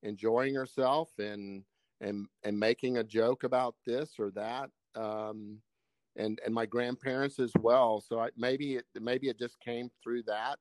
enjoying 0.03 0.55
herself 0.55 1.11
and 1.19 1.65
and 2.01 2.27
and 2.45 2.59
making 2.59 2.99
a 2.99 3.05
joke 3.05 3.45
about 3.45 3.75
this 3.87 4.15
or 4.19 4.31
that. 4.33 4.71
Um, 4.95 5.61
and 6.17 6.41
and 6.45 6.55
my 6.55 6.67
grandparents 6.67 7.39
as 7.39 7.53
well. 7.61 8.01
So 8.01 8.21
I, 8.21 8.31
maybe 8.37 8.77
it 8.77 8.87
maybe 9.01 9.29
it 9.29 9.39
just 9.39 9.61
came 9.61 9.91
through 10.03 10.23
that, 10.25 10.59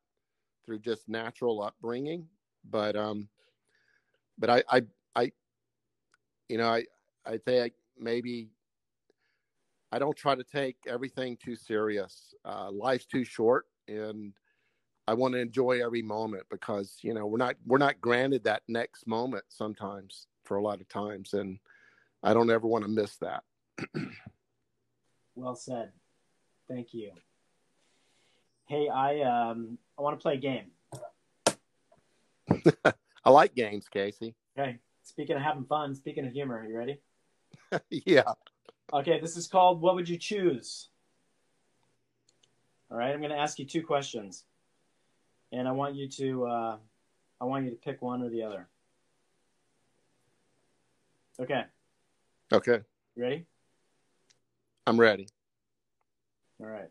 through 0.65 0.79
just 0.79 1.07
natural 1.07 1.61
upbringing. 1.61 2.27
But 2.69 2.95
um, 2.95 3.29
but 4.37 4.49
I 4.49 4.63
I 4.69 4.81
I, 5.15 5.31
you 6.49 6.57
know 6.57 6.69
I 6.69 6.85
I 7.25 7.37
think 7.37 7.73
maybe 7.97 8.49
I 9.91 9.99
don't 9.99 10.17
try 10.17 10.35
to 10.35 10.43
take 10.43 10.77
everything 10.87 11.37
too 11.37 11.55
serious. 11.55 12.33
Uh, 12.43 12.69
life's 12.71 13.05
too 13.05 13.23
short, 13.23 13.65
and 13.87 14.33
I 15.07 15.13
want 15.13 15.33
to 15.33 15.39
enjoy 15.39 15.83
every 15.83 16.01
moment 16.01 16.43
because 16.49 16.97
you 17.01 17.13
know 17.13 17.25
we're 17.27 17.37
not 17.37 17.55
we're 17.65 17.77
not 17.77 18.01
granted 18.01 18.43
that 18.45 18.63
next 18.67 19.07
moment 19.07 19.45
sometimes 19.49 20.27
for 20.43 20.57
a 20.57 20.61
lot 20.61 20.81
of 20.81 20.87
times, 20.89 21.33
and 21.33 21.59
I 22.23 22.33
don't 22.33 22.49
ever 22.49 22.67
want 22.67 22.83
to 22.83 22.89
miss 22.89 23.17
that. 23.17 23.43
Well 25.35 25.55
said. 25.55 25.91
Thank 26.67 26.93
you. 26.93 27.11
Hey, 28.67 28.89
I 28.89 29.21
um 29.21 29.77
I 29.97 30.01
want 30.01 30.17
to 30.17 30.21
play 30.21 30.35
a 30.35 30.37
game. 30.37 30.71
I 33.25 33.29
like 33.29 33.53
games, 33.55 33.87
Casey. 33.87 34.33
Okay. 34.57 34.79
Speaking 35.03 35.35
of 35.35 35.41
having 35.43 35.65
fun, 35.65 35.93
speaking 35.93 36.25
of 36.25 36.31
humor, 36.31 36.59
are 36.59 36.65
you 36.65 36.77
ready? 36.77 36.99
yeah. 37.89 38.23
Okay, 38.93 39.19
this 39.19 39.37
is 39.37 39.47
called 39.47 39.81
What 39.81 39.95
Would 39.95 40.09
You 40.09 40.17
Choose? 40.17 40.89
All 42.89 42.97
right, 42.97 43.11
I'm 43.11 43.19
going 43.19 43.31
to 43.31 43.37
ask 43.37 43.59
you 43.59 43.65
two 43.65 43.83
questions. 43.83 44.45
And 45.55 45.69
I 45.69 45.71
want 45.71 45.95
you 45.95 46.09
to 46.09 46.45
uh, 46.47 46.77
I 47.39 47.45
want 47.45 47.63
you 47.63 47.71
to 47.71 47.77
pick 47.77 48.01
one 48.01 48.21
or 48.21 48.29
the 48.29 48.43
other. 48.43 48.67
Okay. 51.39 51.63
Okay. 52.51 52.81
You 53.15 53.23
ready? 53.23 53.45
I'm 54.85 54.99
ready. 54.99 55.29
All 56.59 56.67
right. 56.67 56.89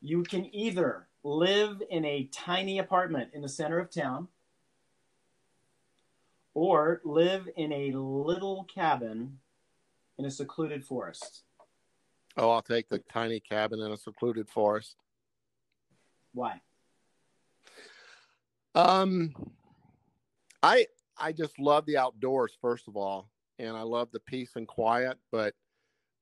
You 0.00 0.22
can 0.22 0.52
either 0.54 1.06
live 1.22 1.82
in 1.90 2.06
a 2.06 2.30
tiny 2.32 2.78
apartment 2.78 3.32
in 3.34 3.42
the 3.42 3.48
center 3.48 3.78
of 3.78 3.90
town 3.90 4.28
or 6.54 7.02
live 7.04 7.46
in 7.56 7.72
a 7.72 7.92
little 7.92 8.64
cabin 8.64 9.38
in 10.18 10.24
a 10.24 10.30
secluded 10.30 10.82
forest. 10.82 11.42
Oh, 12.38 12.50
I'll 12.50 12.62
take 12.62 12.88
the 12.88 13.00
tiny 13.00 13.38
cabin 13.38 13.80
in 13.80 13.92
a 13.92 13.98
secluded 13.98 14.48
forest. 14.48 14.96
Why? 16.36 16.60
Um 18.74 19.34
I 20.62 20.86
I 21.18 21.32
just 21.32 21.58
love 21.58 21.86
the 21.86 21.96
outdoors 21.96 22.56
first 22.60 22.86
of 22.88 22.96
all 22.96 23.30
and 23.58 23.76
I 23.76 23.82
love 23.82 24.10
the 24.12 24.20
peace 24.20 24.56
and 24.56 24.66
quiet. 24.66 25.18
But 25.32 25.54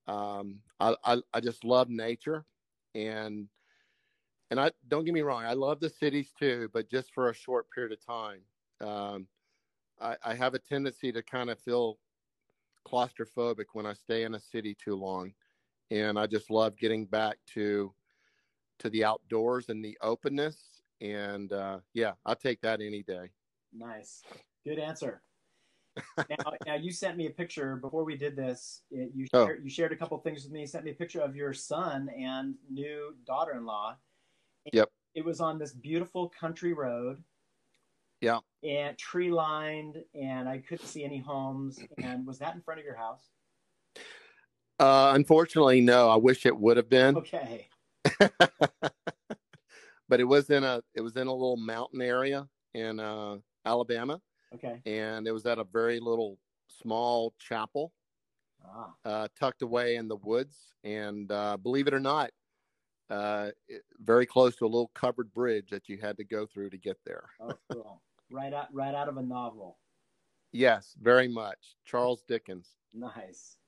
um, 0.06 0.60
I, 0.80 0.94
I, 1.04 1.16
I 1.32 1.40
just 1.40 1.64
love 1.64 1.88
nature, 1.88 2.44
and 2.94 3.48
and 4.50 4.60
I 4.60 4.70
don't 4.88 5.04
get 5.04 5.14
me 5.14 5.22
wrong, 5.22 5.44
I 5.44 5.54
love 5.54 5.80
the 5.80 5.88
cities 5.88 6.30
too, 6.38 6.68
but 6.72 6.90
just 6.90 7.12
for 7.12 7.30
a 7.30 7.34
short 7.34 7.66
period 7.74 7.92
of 7.92 8.04
time. 8.04 8.40
Um, 8.80 9.26
I, 10.00 10.16
I 10.22 10.34
have 10.34 10.54
a 10.54 10.58
tendency 10.58 11.10
to 11.12 11.22
kind 11.22 11.50
of 11.50 11.58
feel 11.58 11.98
claustrophobic 12.86 13.66
when 13.72 13.86
I 13.86 13.94
stay 13.94 14.24
in 14.24 14.34
a 14.34 14.40
city 14.40 14.76
too 14.82 14.94
long, 14.94 15.32
and 15.90 16.18
I 16.18 16.26
just 16.26 16.50
love 16.50 16.76
getting 16.76 17.06
back 17.06 17.38
to 17.54 17.92
to 18.80 18.90
the 18.90 19.04
outdoors 19.04 19.68
and 19.68 19.84
the 19.84 19.96
openness. 20.00 20.82
And 21.00 21.52
uh, 21.52 21.78
yeah, 21.92 22.12
I'll 22.24 22.36
take 22.36 22.60
that 22.62 22.80
any 22.80 23.02
day. 23.02 23.30
Nice, 23.72 24.22
good 24.64 24.78
answer 24.78 25.22
now, 26.30 26.52
now, 26.66 26.74
you 26.74 26.90
sent 26.90 27.16
me 27.16 27.26
a 27.26 27.30
picture 27.30 27.76
before 27.76 28.04
we 28.04 28.16
did 28.16 28.36
this. 28.36 28.82
You 28.90 29.26
oh. 29.32 29.46
shared, 29.46 29.64
you 29.64 29.70
shared 29.70 29.92
a 29.92 29.96
couple 29.96 30.18
things 30.18 30.42
with 30.42 30.52
me. 30.52 30.60
You 30.60 30.66
sent 30.66 30.84
me 30.84 30.90
a 30.90 30.94
picture 30.94 31.20
of 31.20 31.36
your 31.36 31.52
son 31.52 32.08
and 32.18 32.54
new 32.70 33.14
daughter-in-law. 33.26 33.96
Yep. 34.72 34.88
It 35.14 35.24
was 35.24 35.40
on 35.40 35.58
this 35.58 35.72
beautiful 35.72 36.32
country 36.38 36.72
road. 36.72 37.22
Yeah. 38.20 38.38
And 38.64 38.96
tree 38.98 39.30
lined, 39.30 40.02
and 40.14 40.48
I 40.48 40.58
couldn't 40.58 40.86
see 40.86 41.04
any 41.04 41.18
homes. 41.18 41.78
And 42.02 42.26
was 42.26 42.38
that 42.38 42.54
in 42.54 42.62
front 42.62 42.80
of 42.80 42.86
your 42.86 42.96
house? 42.96 43.28
Uh, 44.80 45.12
unfortunately, 45.14 45.80
no. 45.80 46.08
I 46.08 46.16
wish 46.16 46.46
it 46.46 46.56
would 46.56 46.76
have 46.76 46.88
been. 46.88 47.16
Okay. 47.16 47.68
but 50.08 50.20
it 50.20 50.24
was 50.24 50.50
in 50.50 50.64
a 50.64 50.82
it 50.94 51.00
was 51.00 51.16
in 51.16 51.26
a 51.26 51.32
little 51.32 51.56
mountain 51.56 52.02
area 52.02 52.46
in 52.74 53.00
uh, 53.00 53.36
Alabama, 53.64 54.20
Okay. 54.54 54.80
and 54.86 55.26
it 55.26 55.32
was 55.32 55.46
at 55.46 55.58
a 55.58 55.64
very 55.64 56.00
little 56.00 56.38
small 56.68 57.34
chapel 57.38 57.92
Ah. 58.66 58.94
uh, 59.04 59.28
tucked 59.38 59.60
away 59.62 59.96
in 59.96 60.08
the 60.08 60.16
woods. 60.16 60.56
And 60.84 61.30
uh, 61.30 61.56
believe 61.58 61.86
it 61.86 61.92
or 61.94 62.00
not, 62.00 62.30
uh, 63.10 63.50
it, 63.68 63.82
very 64.00 64.24
close 64.26 64.56
to 64.56 64.64
a 64.64 64.66
little 64.66 64.90
covered 64.94 65.32
bridge 65.34 65.68
that 65.70 65.86
you 65.88 65.98
had 65.98 66.16
to 66.16 66.24
go 66.24 66.46
through 66.46 66.70
to 66.70 66.78
get 66.78 66.96
there. 67.04 67.28
Oh, 67.40 67.52
cool. 67.70 68.02
right 68.30 68.54
out, 68.54 68.72
right 68.72 68.94
out 68.94 69.08
of 69.08 69.18
a 69.18 69.22
novel. 69.22 69.78
Yes, 70.52 70.94
very 71.00 71.28
much. 71.28 71.76
Charles 71.84 72.22
Dickens. 72.26 72.70
Nice. 72.94 73.58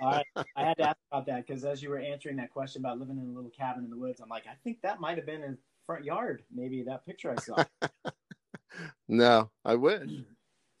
Right. 0.00 0.24
I 0.56 0.64
had 0.64 0.76
to 0.78 0.88
ask 0.88 0.96
about 1.10 1.26
that 1.26 1.46
because 1.46 1.64
as 1.64 1.82
you 1.82 1.90
were 1.90 1.98
answering 1.98 2.36
that 2.36 2.50
question 2.50 2.82
about 2.82 2.98
living 2.98 3.18
in 3.18 3.24
a 3.24 3.32
little 3.32 3.50
cabin 3.50 3.84
in 3.84 3.90
the 3.90 3.96
woods, 3.96 4.20
I'm 4.20 4.28
like, 4.28 4.46
I 4.46 4.54
think 4.62 4.80
that 4.82 5.00
might 5.00 5.16
have 5.16 5.26
been 5.26 5.42
his 5.42 5.58
front 5.86 6.04
yard. 6.04 6.42
Maybe 6.54 6.82
that 6.82 7.04
picture 7.06 7.30
I 7.30 7.36
saw. 7.36 7.64
No, 9.08 9.50
I 9.64 9.74
wish. 9.74 10.08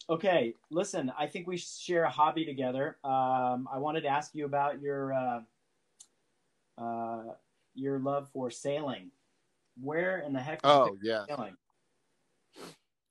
okay. 0.08 0.54
Listen, 0.70 1.10
I 1.18 1.26
think 1.26 1.46
we 1.46 1.56
should 1.56 1.68
share 1.68 2.04
a 2.04 2.10
hobby 2.10 2.44
together. 2.44 2.96
Um, 3.02 3.68
I 3.72 3.78
wanted 3.78 4.02
to 4.02 4.08
ask 4.08 4.34
you 4.34 4.44
about 4.44 4.80
your 4.80 5.12
uh, 5.12 5.40
uh, 6.76 7.24
your 7.74 7.98
love 7.98 8.28
for 8.32 8.50
sailing. 8.50 9.10
Where 9.80 10.18
in 10.20 10.32
the 10.32 10.40
heck? 10.40 10.60
Oh, 10.64 10.96
yeah. 11.02 11.24
sailing? 11.26 11.56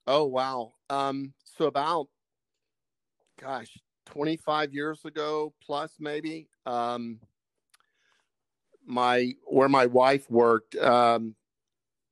Oh, 0.06 0.24
wow. 0.24 0.72
Um, 0.88 1.34
so 1.44 1.66
about, 1.66 2.08
gosh, 3.40 3.76
25 4.12 4.72
years 4.72 5.04
ago 5.04 5.52
plus 5.64 5.94
maybe, 6.00 6.48
um, 6.66 7.18
my, 8.86 9.34
where 9.44 9.68
my 9.68 9.86
wife 9.86 10.30
worked, 10.30 10.74
um, 10.76 11.34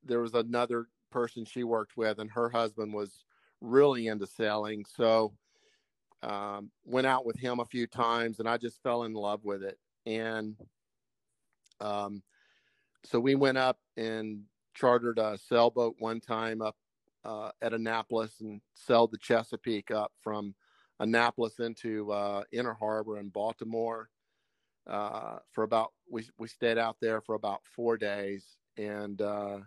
there 0.04 0.20
was 0.20 0.34
another 0.34 0.86
person 1.10 1.44
she 1.44 1.64
worked 1.64 1.96
with 1.96 2.18
and 2.18 2.30
her 2.30 2.50
husband 2.50 2.92
was 2.92 3.24
really 3.60 4.08
into 4.08 4.26
sailing. 4.26 4.84
So, 4.84 5.32
um, 6.22 6.70
went 6.84 7.06
out 7.06 7.24
with 7.24 7.38
him 7.38 7.60
a 7.60 7.64
few 7.64 7.86
times 7.86 8.40
and 8.40 8.48
I 8.48 8.58
just 8.58 8.82
fell 8.82 9.04
in 9.04 9.14
love 9.14 9.44
with 9.44 9.62
it. 9.62 9.78
And, 10.04 10.56
um, 11.80 12.22
so 13.04 13.18
we 13.20 13.34
went 13.34 13.58
up 13.58 13.78
and 13.96 14.42
chartered 14.74 15.18
a 15.18 15.38
sailboat 15.38 15.96
one 15.98 16.20
time 16.20 16.60
up 16.60 16.76
uh, 17.24 17.50
at 17.62 17.72
Annapolis 17.72 18.40
and 18.40 18.60
sailed 18.74 19.12
the 19.12 19.18
Chesapeake 19.18 19.90
up 19.90 20.12
from 20.22 20.54
Annapolis 21.00 21.58
into 21.58 22.10
uh, 22.12 22.42
Inner 22.52 22.74
Harbor 22.74 23.18
in 23.18 23.28
Baltimore 23.28 24.08
uh, 24.86 25.38
for 25.52 25.64
about 25.64 25.92
we 26.10 26.26
we 26.38 26.48
stayed 26.48 26.78
out 26.78 26.96
there 27.00 27.20
for 27.20 27.34
about 27.34 27.60
four 27.64 27.96
days 27.96 28.56
and 28.76 29.20
uh, 29.20 29.58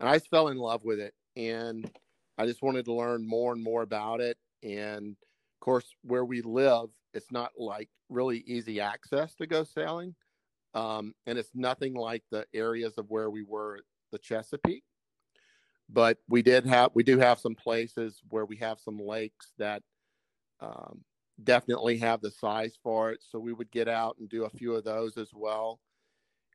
and 0.00 0.08
I 0.08 0.18
fell 0.18 0.48
in 0.48 0.58
love 0.58 0.84
with 0.84 1.00
it 1.00 1.14
and 1.36 1.90
I 2.38 2.46
just 2.46 2.62
wanted 2.62 2.84
to 2.84 2.94
learn 2.94 3.26
more 3.26 3.52
and 3.52 3.62
more 3.62 3.82
about 3.82 4.20
it. 4.20 4.36
And 4.62 5.12
of 5.12 5.60
course 5.60 5.94
where 6.02 6.24
we 6.24 6.42
live 6.42 6.90
it's 7.14 7.32
not 7.32 7.52
like 7.56 7.88
really 8.08 8.38
easy 8.46 8.80
access 8.80 9.34
to 9.36 9.46
go 9.46 9.64
sailing 9.64 10.14
um, 10.76 11.14
and 11.26 11.38
it's 11.38 11.52
nothing 11.54 11.94
like 11.94 12.22
the 12.30 12.44
areas 12.52 12.98
of 12.98 13.08
where 13.08 13.30
we 13.30 13.42
were 13.42 13.76
at 13.76 13.84
the 14.12 14.18
Chesapeake. 14.18 14.84
But 15.88 16.18
we 16.28 16.42
did 16.42 16.66
have 16.66 16.90
we 16.94 17.02
do 17.02 17.18
have 17.18 17.38
some 17.38 17.54
places 17.54 18.20
where 18.28 18.44
we 18.44 18.56
have 18.56 18.78
some 18.78 18.98
lakes 18.98 19.52
that 19.58 19.82
um, 20.60 21.00
definitely 21.44 21.98
have 21.98 22.20
the 22.20 22.30
size 22.30 22.74
for 22.82 23.10
it. 23.12 23.22
So 23.28 23.38
we 23.38 23.52
would 23.52 23.70
get 23.70 23.88
out 23.88 24.16
and 24.18 24.28
do 24.28 24.44
a 24.44 24.50
few 24.50 24.74
of 24.74 24.84
those 24.84 25.16
as 25.18 25.30
well. 25.34 25.80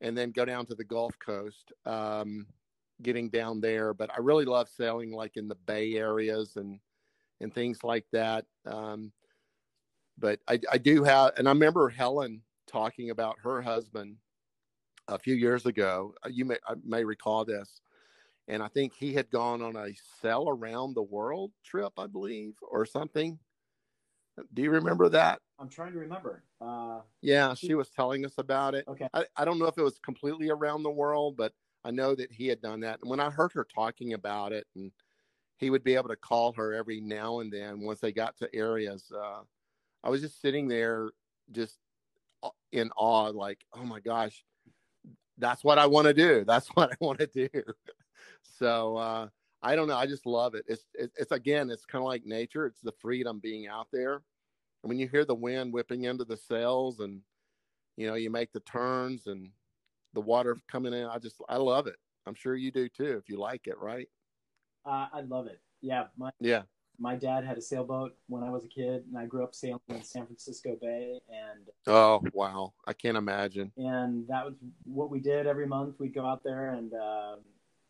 And 0.00 0.18
then 0.18 0.32
go 0.32 0.44
down 0.44 0.66
to 0.66 0.74
the 0.74 0.84
gulf 0.84 1.16
coast 1.24 1.72
um, 1.86 2.46
getting 3.02 3.28
down 3.28 3.60
there. 3.60 3.94
But 3.94 4.10
i 4.10 4.18
really 4.18 4.44
love 4.44 4.68
sailing 4.68 5.12
like 5.12 5.36
in 5.36 5.48
the 5.48 5.54
bay 5.66 5.94
areas 5.94 6.56
and 6.56 6.78
and 7.40 7.54
things 7.54 7.78
like 7.82 8.06
that. 8.12 8.44
Um, 8.66 9.12
but 10.18 10.40
I, 10.48 10.58
I 10.70 10.78
do 10.78 11.02
have 11.04 11.32
and 11.38 11.48
i 11.48 11.50
remember 11.50 11.88
helen 11.88 12.42
talking 12.66 13.10
about 13.10 13.36
her 13.42 13.62
husband 13.62 14.16
a 15.08 15.18
few 15.18 15.34
years 15.34 15.66
ago. 15.66 16.14
You 16.28 16.44
may 16.44 16.56
I 16.66 16.74
may 16.84 17.04
recall 17.04 17.44
this. 17.44 17.80
And 18.48 18.62
I 18.62 18.68
think 18.68 18.92
he 18.92 19.12
had 19.14 19.30
gone 19.30 19.62
on 19.62 19.76
a 19.76 19.94
sail 20.20 20.48
around 20.48 20.94
the 20.94 21.02
world 21.02 21.52
trip, 21.64 21.92
I 21.96 22.08
believe, 22.08 22.54
or 22.60 22.84
something. 22.84 23.38
Do 24.54 24.62
you 24.62 24.70
remember 24.70 25.08
that? 25.10 25.40
I'm 25.58 25.68
trying 25.68 25.92
to 25.92 25.98
remember. 25.98 26.42
Uh, 26.60 27.00
Yeah, 27.20 27.54
she 27.54 27.74
was 27.74 27.90
telling 27.90 28.24
us 28.24 28.34
about 28.38 28.74
it. 28.74 28.84
okay. 28.88 29.08
I, 29.12 29.24
I 29.36 29.44
don't 29.44 29.58
know 29.58 29.66
if 29.66 29.78
it 29.78 29.82
was 29.82 29.98
completely 29.98 30.50
around 30.50 30.82
the 30.82 30.90
world, 30.90 31.36
but 31.36 31.52
I 31.84 31.90
know 31.90 32.14
that 32.14 32.32
he 32.32 32.46
had 32.46 32.60
done 32.60 32.80
that. 32.80 33.00
And 33.00 33.10
when 33.10 33.20
I 33.20 33.30
heard 33.30 33.52
her 33.52 33.64
talking 33.64 34.14
about 34.14 34.52
it, 34.52 34.66
and 34.74 34.90
he 35.58 35.70
would 35.70 35.84
be 35.84 35.94
able 35.94 36.08
to 36.08 36.16
call 36.16 36.52
her 36.54 36.74
every 36.74 37.00
now 37.00 37.40
and 37.40 37.52
then 37.52 37.80
once 37.80 38.00
they 38.00 38.12
got 38.12 38.36
to 38.38 38.54
areas, 38.54 39.10
uh, 39.14 39.42
I 40.02 40.10
was 40.10 40.20
just 40.20 40.40
sitting 40.40 40.66
there, 40.66 41.10
just 41.52 41.78
in 42.72 42.90
awe, 42.96 43.28
like, 43.28 43.58
oh 43.74 43.84
my 43.84 44.00
gosh, 44.00 44.44
that's 45.38 45.62
what 45.62 45.78
I 45.78 45.86
want 45.86 46.06
to 46.06 46.14
do. 46.14 46.44
That's 46.44 46.68
what 46.74 46.90
I 46.90 46.96
want 47.00 47.18
to 47.20 47.26
do. 47.26 47.48
so 48.58 48.96
uh, 48.96 49.28
I 49.62 49.76
don't 49.76 49.88
know. 49.88 49.96
I 49.96 50.06
just 50.06 50.26
love 50.26 50.54
it. 50.54 50.64
It's 50.68 50.84
it, 50.94 51.10
it's 51.16 51.32
again, 51.32 51.70
it's 51.70 51.84
kind 51.84 52.02
of 52.02 52.06
like 52.08 52.24
nature. 52.26 52.66
It's 52.66 52.80
the 52.80 52.92
freedom 53.00 53.38
being 53.40 53.68
out 53.68 53.88
there. 53.92 54.14
And 54.14 54.88
when 54.88 54.98
you 54.98 55.08
hear 55.08 55.24
the 55.24 55.34
wind 55.34 55.72
whipping 55.72 56.04
into 56.04 56.24
the 56.24 56.36
sails, 56.36 57.00
and 57.00 57.20
you 57.96 58.06
know 58.06 58.14
you 58.14 58.30
make 58.30 58.52
the 58.52 58.60
turns 58.60 59.26
and 59.26 59.50
the 60.14 60.20
water 60.20 60.56
coming 60.68 60.92
in, 60.92 61.06
I 61.06 61.18
just 61.18 61.36
I 61.48 61.56
love 61.56 61.86
it. 61.86 61.96
I'm 62.26 62.34
sure 62.34 62.54
you 62.56 62.70
do 62.70 62.88
too 62.88 63.16
if 63.18 63.28
you 63.28 63.38
like 63.38 63.66
it, 63.66 63.78
right? 63.78 64.08
uh, 64.84 65.06
I 65.12 65.20
love 65.22 65.46
it. 65.46 65.60
Yeah. 65.80 66.06
My, 66.16 66.30
Yeah. 66.40 66.62
my 66.98 67.16
dad 67.16 67.44
had 67.44 67.58
a 67.58 67.60
sailboat 67.60 68.16
when 68.28 68.42
I 68.42 68.50
was 68.50 68.64
a 68.64 68.68
kid, 68.68 69.04
and 69.08 69.16
I 69.16 69.26
grew 69.26 69.44
up 69.44 69.54
sailing 69.54 69.80
in 69.88 70.02
San 70.02 70.26
Francisco 70.26 70.76
Bay, 70.80 71.20
and 71.28 71.68
Oh 71.86 72.22
wow, 72.32 72.74
I 72.86 72.92
can't 72.92 73.16
imagine. 73.16 73.72
and 73.76 74.26
that 74.28 74.44
was 74.44 74.54
what 74.84 75.10
we 75.10 75.20
did 75.20 75.46
every 75.46 75.66
month. 75.66 75.98
We'd 75.98 76.14
go 76.14 76.26
out 76.26 76.42
there, 76.44 76.70
and 76.70 76.92
um 76.94 77.40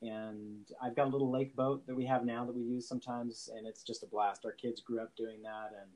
and 0.03 0.67
I've 0.83 0.97
got 0.97 1.07
a 1.07 1.11
little 1.11 1.31
lake 1.31 1.55
boat 1.55 1.87
that 1.87 1.95
we 1.95 2.05
have 2.07 2.25
now 2.25 2.45
that 2.45 2.55
we 2.55 2.63
use 2.63 2.89
sometimes, 2.89 3.49
and 3.57 3.67
it's 3.67 3.83
just 3.83 4.03
a 4.03 4.07
blast. 4.07 4.45
Our 4.45 4.53
kids 4.53 4.81
grew 4.81 5.01
up 5.01 5.15
doing 5.17 5.43
that, 5.43 5.71
and 5.81 5.91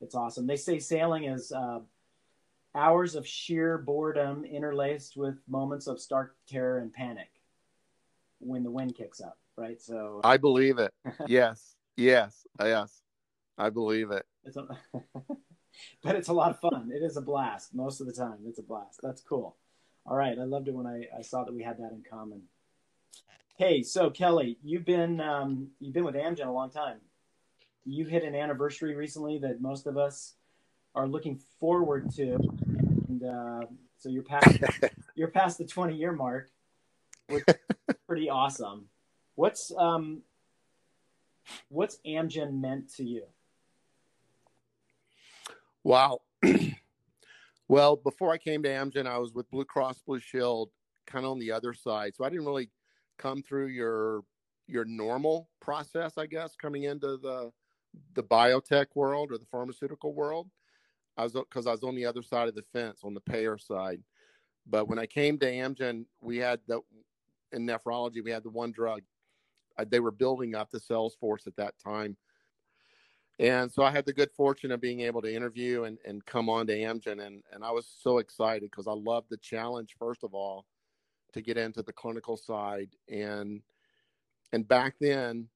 it's 0.00 0.14
awesome. 0.14 0.46
They 0.46 0.56
say 0.56 0.78
sailing 0.78 1.24
is 1.24 1.52
uh, 1.52 1.80
hours 2.74 3.14
of 3.14 3.26
sheer 3.26 3.78
boredom 3.78 4.44
interlaced 4.44 5.16
with 5.16 5.36
moments 5.48 5.86
of 5.86 6.00
stark 6.00 6.34
terror 6.48 6.78
and 6.78 6.92
panic 6.92 7.28
when 8.38 8.62
the 8.62 8.70
wind 8.70 8.94
kicks 8.94 9.20
up. 9.20 9.38
Right, 9.56 9.80
so 9.80 10.20
I 10.24 10.36
believe 10.36 10.78
it. 10.78 10.92
yes, 11.26 11.76
yes, 11.96 12.46
yes. 12.60 13.02
I 13.58 13.70
believe 13.70 14.10
it. 14.10 14.26
It's 14.44 14.56
a, 14.56 14.66
but 16.02 16.14
it's 16.16 16.28
a 16.28 16.32
lot 16.34 16.50
of 16.50 16.60
fun. 16.60 16.90
It 16.94 17.02
is 17.02 17.16
a 17.16 17.22
blast 17.22 17.74
most 17.74 18.00
of 18.00 18.06
the 18.06 18.12
time. 18.12 18.38
It's 18.46 18.58
a 18.58 18.62
blast. 18.62 19.00
That's 19.02 19.22
cool. 19.22 19.56
All 20.04 20.16
right, 20.16 20.38
I 20.38 20.44
loved 20.44 20.68
it 20.68 20.74
when 20.74 20.86
I, 20.86 21.06
I 21.18 21.22
saw 21.22 21.44
that 21.44 21.54
we 21.54 21.62
had 21.62 21.78
that 21.78 21.92
in 21.92 22.02
common. 22.08 22.42
Hey, 23.56 23.82
so 23.82 24.10
Kelly, 24.10 24.58
you've 24.62 24.84
been 24.84 25.20
um, 25.20 25.68
you've 25.80 25.94
been 25.94 26.04
with 26.04 26.14
Amgen 26.14 26.46
a 26.46 26.50
long 26.50 26.70
time. 26.70 26.98
You 27.84 28.04
hit 28.04 28.22
an 28.22 28.34
anniversary 28.34 28.94
recently 28.94 29.38
that 29.38 29.60
most 29.60 29.86
of 29.86 29.96
us 29.96 30.34
are 30.94 31.08
looking 31.08 31.40
forward 31.58 32.10
to, 32.16 32.38
and 33.08 33.22
uh, 33.22 33.66
so 33.96 34.08
you're 34.08 34.22
past 34.22 34.58
you're 35.14 35.28
past 35.28 35.58
the 35.58 35.64
20 35.64 35.96
year 35.96 36.12
mark, 36.12 36.50
which 37.28 37.44
is 37.88 37.96
pretty 38.06 38.28
awesome. 38.28 38.88
What's 39.36 39.72
um, 39.76 40.22
what's 41.68 41.98
Amgen 42.06 42.60
meant 42.60 42.92
to 42.96 43.04
you? 43.04 43.24
Wow. 45.82 46.20
well, 47.68 47.96
before 47.96 48.32
I 48.32 48.38
came 48.38 48.62
to 48.64 48.68
Amgen, 48.68 49.06
I 49.06 49.18
was 49.18 49.32
with 49.32 49.50
Blue 49.50 49.64
Cross 49.64 50.02
Blue 50.06 50.20
Shield, 50.20 50.70
kind 51.06 51.24
of 51.24 51.30
on 51.30 51.38
the 51.38 51.52
other 51.52 51.72
side. 51.72 52.14
So 52.16 52.24
I 52.24 52.28
didn't 52.28 52.44
really 52.44 52.70
come 53.18 53.42
through 53.42 53.66
your 53.66 54.22
your 54.68 54.84
normal 54.84 55.48
process, 55.60 56.18
I 56.18 56.26
guess, 56.26 56.56
coming 56.56 56.84
into 56.84 57.16
the 57.16 57.52
the 58.14 58.22
biotech 58.22 58.86
world 58.94 59.32
or 59.32 59.38
the 59.38 59.46
pharmaceutical 59.46 60.14
world. 60.14 60.48
I 61.16 61.24
was 61.24 61.32
because 61.32 61.66
I 61.66 61.72
was 61.72 61.82
on 61.82 61.94
the 61.94 62.06
other 62.06 62.22
side 62.22 62.48
of 62.48 62.54
the 62.54 62.64
fence, 62.72 63.00
on 63.04 63.14
the 63.14 63.20
payer 63.20 63.58
side. 63.58 64.02
But 64.66 64.88
when 64.88 64.98
I 64.98 65.06
came 65.06 65.38
to 65.38 65.46
Amgen, 65.46 66.04
we 66.20 66.38
had 66.38 66.60
the 66.66 66.80
in 67.52 67.66
nephrology, 67.66 68.22
we 68.22 68.30
had 68.30 68.42
the 68.42 68.50
one 68.50 68.72
drug. 68.72 69.02
They 69.88 70.00
were 70.00 70.10
building 70.10 70.54
up 70.54 70.70
the 70.70 70.80
sales 70.80 71.16
force 71.20 71.46
at 71.46 71.56
that 71.56 71.74
time 71.78 72.16
and 73.38 73.70
so 73.70 73.82
I 73.82 73.90
had 73.90 74.06
the 74.06 74.12
good 74.12 74.30
fortune 74.32 74.72
of 74.72 74.80
being 74.80 75.00
able 75.00 75.20
to 75.20 75.32
interview 75.32 75.84
and, 75.84 75.98
and 76.06 76.24
come 76.24 76.48
on 76.48 76.66
to 76.68 76.74
Amgen. 76.74 77.24
And, 77.24 77.42
and 77.52 77.62
I 77.62 77.70
was 77.70 77.86
so 78.00 78.18
excited 78.18 78.70
because 78.70 78.86
I 78.86 78.92
loved 78.92 79.28
the 79.28 79.36
challenge, 79.36 79.94
first 79.98 80.24
of 80.24 80.32
all, 80.32 80.64
to 81.32 81.42
get 81.42 81.56
into 81.56 81.82
the 81.82 81.92
clinical 81.92 82.36
side. 82.36 82.90
And, 83.08 83.62
and 84.52 84.66
back 84.66 84.94
then, 85.00 85.48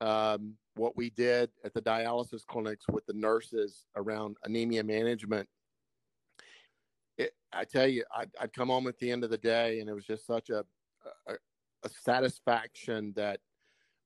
um, 0.00 0.54
what 0.76 0.96
we 0.96 1.10
did 1.10 1.50
at 1.64 1.72
the 1.72 1.80
dialysis 1.80 2.44
clinics 2.44 2.86
with 2.90 3.06
the 3.06 3.12
nurses 3.12 3.86
around 3.96 4.36
anemia 4.44 4.82
management. 4.82 5.48
It, 7.16 7.32
I 7.52 7.64
tell 7.64 7.86
you, 7.86 8.04
I'd, 8.14 8.30
I'd, 8.40 8.52
come 8.52 8.68
home 8.68 8.88
at 8.88 8.98
the 8.98 9.10
end 9.10 9.22
of 9.22 9.30
the 9.30 9.38
day, 9.38 9.80
and 9.80 9.88
it 9.88 9.94
was 9.94 10.04
just 10.04 10.26
such 10.26 10.50
a, 10.50 10.64
a, 11.28 11.34
a 11.84 11.88
satisfaction 12.02 13.12
that 13.14 13.38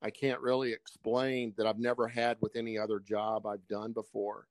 I 0.02 0.10
can't 0.10 0.40
really 0.40 0.72
explain 0.72 1.54
that 1.56 1.66
I've 1.66 1.78
never 1.78 2.06
had 2.06 2.36
with 2.40 2.54
any 2.54 2.78
other 2.78 3.00
job 3.00 3.46
I've 3.46 3.66
done 3.66 3.92
before. 3.92 4.46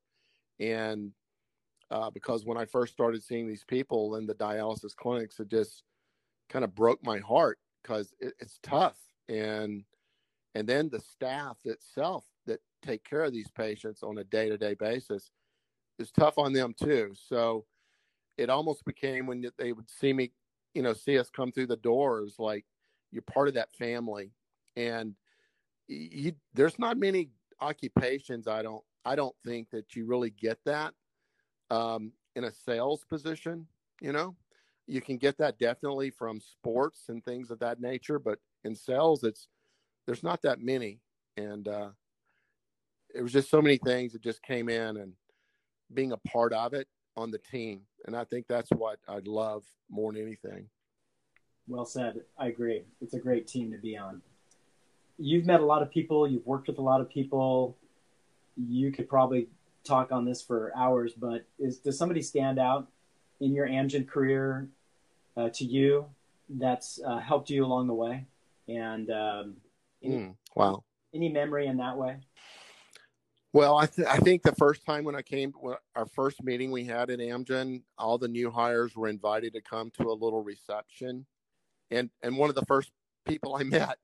And 0.58 1.12
uh, 1.90 2.10
because 2.10 2.44
when 2.44 2.58
I 2.58 2.64
first 2.64 2.92
started 2.92 3.22
seeing 3.22 3.48
these 3.48 3.64
people 3.64 4.16
in 4.16 4.26
the 4.26 4.34
dialysis 4.34 4.94
clinics, 4.94 5.40
it 5.40 5.48
just 5.48 5.84
kind 6.48 6.64
of 6.64 6.74
broke 6.74 7.02
my 7.04 7.18
heart 7.18 7.58
because 7.82 8.12
it, 8.20 8.34
it's 8.38 8.58
tough. 8.62 8.96
And 9.28 9.84
and 10.54 10.66
then 10.68 10.88
the 10.88 11.00
staff 11.00 11.58
itself 11.64 12.24
that 12.46 12.60
take 12.82 13.04
care 13.04 13.24
of 13.24 13.32
these 13.32 13.50
patients 13.50 14.02
on 14.02 14.18
a 14.18 14.24
day 14.24 14.48
to 14.48 14.58
day 14.58 14.74
basis 14.74 15.30
is 15.98 16.10
tough 16.10 16.38
on 16.38 16.52
them 16.52 16.74
too. 16.80 17.12
So 17.28 17.64
it 18.36 18.50
almost 18.50 18.84
became 18.84 19.26
when 19.26 19.44
they 19.58 19.72
would 19.72 19.90
see 19.90 20.12
me, 20.12 20.32
you 20.74 20.82
know, 20.82 20.94
see 20.94 21.18
us 21.18 21.28
come 21.30 21.52
through 21.52 21.66
the 21.66 21.76
doors, 21.76 22.36
like 22.38 22.64
you're 23.10 23.22
part 23.22 23.48
of 23.48 23.54
that 23.54 23.72
family. 23.72 24.32
And 24.76 25.14
you, 25.88 26.32
there's 26.54 26.78
not 26.78 26.98
many 26.98 27.30
occupations 27.60 28.46
I 28.46 28.62
don't 28.62 28.84
I 29.04 29.16
don't 29.16 29.34
think 29.44 29.70
that 29.70 29.96
you 29.96 30.06
really 30.06 30.30
get 30.30 30.58
that 30.66 30.94
um, 31.70 32.12
in 32.36 32.44
a 32.44 32.52
sales 32.52 33.04
position. 33.08 33.66
You 34.00 34.12
know, 34.12 34.36
you 34.88 35.02
can 35.02 35.18
get 35.18 35.36
that 35.38 35.58
definitely 35.58 36.10
from 36.10 36.40
sports 36.40 37.04
and 37.08 37.22
things 37.22 37.50
of 37.50 37.58
that 37.60 37.80
nature, 37.80 38.18
but 38.18 38.38
in 38.64 38.74
sales, 38.74 39.22
it's 39.22 39.46
there's 40.06 40.22
not 40.22 40.40
that 40.42 40.60
many, 40.60 41.00
and 41.36 41.68
uh, 41.68 41.90
it 43.14 43.20
was 43.20 43.32
just 43.32 43.50
so 43.50 43.60
many 43.60 43.76
things 43.76 44.14
that 44.14 44.22
just 44.22 44.42
came 44.42 44.70
in 44.70 44.96
and 44.96 45.12
being 45.92 46.12
a 46.12 46.16
part 46.28 46.54
of 46.54 46.72
it 46.72 46.88
on 47.16 47.30
the 47.30 47.38
team, 47.38 47.82
and 48.06 48.16
I 48.16 48.24
think 48.24 48.46
that's 48.48 48.70
what 48.70 48.98
I 49.06 49.20
love 49.26 49.64
more 49.90 50.12
than 50.12 50.22
anything. 50.22 50.70
Well 51.68 51.84
said. 51.84 52.22
I 52.38 52.46
agree. 52.46 52.84
It's 53.02 53.12
a 53.12 53.18
great 53.18 53.46
team 53.46 53.70
to 53.72 53.78
be 53.78 53.94
on. 53.98 54.22
You've 55.18 55.44
met 55.44 55.60
a 55.60 55.66
lot 55.66 55.82
of 55.82 55.90
people. 55.90 56.26
You've 56.26 56.46
worked 56.46 56.68
with 56.68 56.78
a 56.78 56.82
lot 56.82 57.02
of 57.02 57.10
people. 57.10 57.76
You 58.56 58.90
could 58.90 59.08
probably 59.08 59.48
talk 59.84 60.12
on 60.12 60.24
this 60.24 60.40
for 60.40 60.72
hours, 60.74 61.12
but 61.12 61.44
is 61.58 61.78
does 61.78 61.98
somebody 61.98 62.22
stand 62.22 62.58
out 62.58 62.88
in 63.40 63.52
your 63.52 63.68
Amgen 63.68 64.08
career 64.08 64.68
uh, 65.38 65.48
to 65.50 65.64
you 65.64 66.06
that's 66.48 66.98
uh, 67.06 67.18
helped 67.18 67.50
you 67.50 67.64
along 67.64 67.86
the 67.86 67.94
way? 67.94 68.26
And 68.68 69.10
um, 69.10 69.56
any, 70.02 70.16
mm, 70.16 70.34
wow, 70.54 70.84
any 71.14 71.28
memory 71.28 71.66
in 71.66 71.76
that 71.78 71.96
way? 71.96 72.16
Well, 73.54 73.78
I, 73.78 73.86
th- 73.86 74.06
I 74.06 74.18
think 74.18 74.42
the 74.42 74.54
first 74.54 74.84
time 74.84 75.04
when 75.04 75.16
I 75.16 75.22
came, 75.22 75.54
our 75.96 76.06
first 76.06 76.42
meeting 76.42 76.70
we 76.70 76.84
had 76.84 77.08
at 77.08 77.18
Amgen, 77.18 77.82
all 77.96 78.18
the 78.18 78.28
new 78.28 78.50
hires 78.50 78.94
were 78.94 79.08
invited 79.08 79.54
to 79.54 79.62
come 79.62 79.90
to 79.98 80.10
a 80.10 80.12
little 80.12 80.42
reception, 80.42 81.24
and 81.90 82.10
and 82.22 82.36
one 82.36 82.50
of 82.50 82.56
the 82.56 82.66
first 82.66 82.90
people 83.26 83.56
I 83.56 83.62
met 83.64 83.98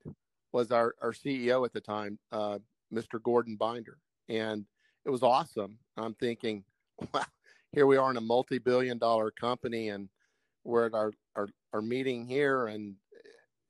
was 0.53 0.71
our 0.71 0.95
our 1.03 1.13
CEO 1.13 1.65
at 1.67 1.73
the 1.73 1.81
time, 1.81 2.19
uh, 2.33 2.59
Mr. 2.93 3.23
Gordon 3.23 3.57
Binder, 3.57 3.99
and 4.29 4.65
it 5.05 5.11
was 5.11 5.23
awesome. 5.23 5.79
I'm 5.97 6.15
thinking, 6.15 6.65
wow, 7.13 7.27
here 7.73 7.87
we 7.87 7.99
are 7.99 8.11
in 8.11 8.17
a 8.17 8.23
multi-billion 8.23 8.99
dollar 8.99 9.31
company 9.31 9.91
and 9.91 10.09
we're 10.65 10.87
at 10.87 10.95
our, 10.95 11.13
our, 11.37 11.49
our 11.73 11.83
meeting 11.83 12.27
here 12.27 12.67
and, 12.69 12.95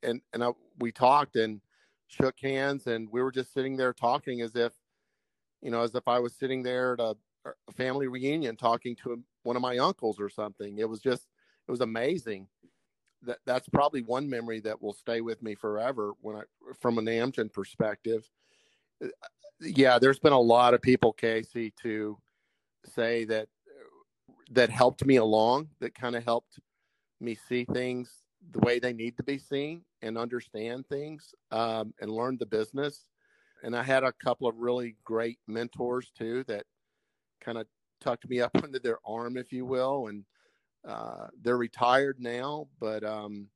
and, 0.03 0.21
and 0.33 0.43
I, 0.43 0.51
we 0.79 0.91
talked 0.91 1.35
and 1.35 1.61
shook 2.07 2.39
hands 2.39 2.87
and 2.87 3.09
we 3.11 3.21
were 3.21 3.31
just 3.31 3.53
sitting 3.53 3.77
there 3.77 3.93
talking 3.93 4.41
as 4.41 4.55
if, 4.55 4.73
you 5.61 5.71
know, 5.71 5.81
as 5.81 5.95
if 5.95 6.07
I 6.07 6.19
was 6.19 6.35
sitting 6.35 6.63
there 6.63 6.93
at 6.93 6.99
a, 6.99 7.15
a 7.45 7.71
family 7.73 8.07
reunion 8.07 8.55
talking 8.55 8.95
to 9.03 9.23
one 9.43 9.55
of 9.55 9.61
my 9.61 9.77
uncles 9.77 10.19
or 10.19 10.29
something. 10.29 10.77
It 10.77 10.87
was 10.87 10.99
just, 10.99 11.27
it 11.67 11.71
was 11.71 11.81
amazing. 11.81 12.47
That 13.23 13.39
that's 13.45 13.67
probably 13.69 14.03
one 14.03 14.29
memory 14.29 14.59
that 14.61 14.79
will 14.79 14.93
stay 14.93 15.21
with 15.21 15.41
me 15.41 15.55
forever 15.55 16.13
when 16.21 16.35
I, 16.35 16.41
from 16.79 16.99
an 16.99 17.05
Amgen 17.05 17.51
perspective 17.51 18.29
yeah, 19.61 19.99
there's 19.99 20.19
been 20.19 20.33
a 20.33 20.39
lot 20.39 20.73
of 20.73 20.81
people, 20.81 21.13
Casey, 21.13 21.73
to 21.81 22.17
say 22.85 23.25
that 23.25 23.47
that 24.51 24.69
helped 24.69 25.05
me 25.05 25.15
along, 25.15 25.69
that 25.79 25.95
kind 25.95 26.15
of 26.15 26.23
helped 26.23 26.59
me 27.19 27.35
see 27.47 27.65
things 27.65 28.23
the 28.51 28.59
way 28.59 28.79
they 28.79 28.93
need 28.93 29.17
to 29.17 29.23
be 29.23 29.37
seen 29.37 29.81
and 30.01 30.17
understand 30.17 30.85
things 30.87 31.33
um, 31.51 31.93
and 31.99 32.11
learn 32.11 32.37
the 32.37 32.45
business. 32.45 33.05
And 33.63 33.75
I 33.75 33.83
had 33.83 34.03
a 34.03 34.13
couple 34.13 34.47
of 34.47 34.57
really 34.57 34.95
great 35.03 35.39
mentors 35.47 36.11
too 36.17 36.43
that 36.47 36.65
kind 37.41 37.57
of 37.57 37.67
tucked 38.01 38.29
me 38.29 38.41
up 38.41 38.51
under 38.63 38.79
their 38.79 38.99
arm, 39.05 39.37
if 39.37 39.51
you 39.51 39.65
will. 39.65 40.07
And 40.07 40.25
uh, 40.87 41.27
they're 41.41 41.57
retired 41.57 42.17
now, 42.19 42.67
but 42.79 43.03
um, 43.03 43.47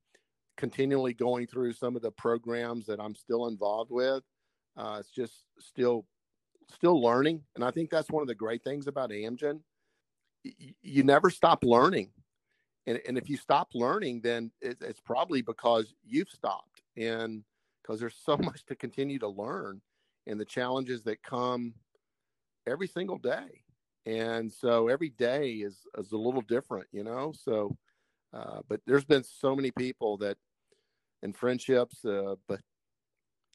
continually 0.58 1.14
going 1.14 1.48
through 1.48 1.74
some 1.74 1.96
of 1.96 2.02
the 2.02 2.12
programs 2.12 2.86
that 2.88 3.00
I'm 3.00 3.16
still 3.16 3.48
involved 3.48 3.92
with. 3.92 4.24
Uh, 4.76 4.98
it's 5.00 5.10
just 5.10 5.46
still 5.60 6.06
still 6.72 7.02
learning, 7.02 7.42
and 7.56 7.64
I 7.64 7.72
think 7.72 7.90
that's 7.90 8.12
one 8.12 8.22
of 8.22 8.28
the 8.28 8.36
great 8.36 8.64
things 8.64 8.88
about 8.88 9.10
Amgen. 9.10 9.62
Y- 10.46 10.76
you 10.82 11.04
never 11.04 11.30
stop 11.30 11.64
learning, 11.64 12.12
and, 12.88 13.00
and 13.08 13.18
if 13.18 13.30
you 13.30 13.38
stop 13.38 13.70
learning, 13.74 14.22
then 14.22 14.52
it, 14.62 14.78
it's 14.82 15.02
probably 15.02 15.42
because 15.42 15.94
you've 16.06 16.30
stopped, 16.30 16.82
and 16.98 17.44
because 17.82 18.00
there's 18.00 18.18
so 18.24 18.38
much 18.42 18.66
to 18.66 18.76
continue 18.76 19.20
to 19.20 19.28
learn, 19.28 19.82
and 20.28 20.40
the 20.40 20.46
challenges 20.46 21.04
that 21.04 21.24
come 21.24 21.74
every 22.68 22.88
single 22.88 23.18
day, 23.18 23.64
and 24.06 24.52
so 24.52 24.88
every 24.88 25.10
day 25.10 25.52
is 25.54 25.78
is 25.98 26.12
a 26.12 26.18
little 26.18 26.42
different, 26.42 26.88
you 26.92 27.04
know. 27.04 27.34
So, 27.36 27.76
uh, 28.34 28.60
but 28.68 28.82
there's 28.86 29.06
been 29.06 29.24
so 29.24 29.56
many 29.56 29.72
people 29.72 30.18
that 30.18 30.38
and 31.22 31.36
friendships, 31.36 32.04
uh, 32.06 32.36
but 32.48 32.62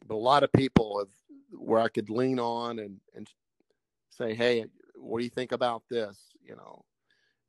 but 0.06 0.14
a 0.14 0.16
lot 0.16 0.42
of 0.42 0.52
people 0.52 0.98
have 0.98 1.08
where 1.50 1.80
I 1.80 1.88
could 1.88 2.10
lean 2.10 2.38
on 2.38 2.78
and 2.78 3.00
and 3.14 3.28
say, 4.10 4.34
hey, 4.34 4.64
what 4.96 5.18
do 5.18 5.24
you 5.24 5.30
think 5.30 5.52
about 5.52 5.82
this? 5.90 6.18
You 6.42 6.56
know, 6.56 6.84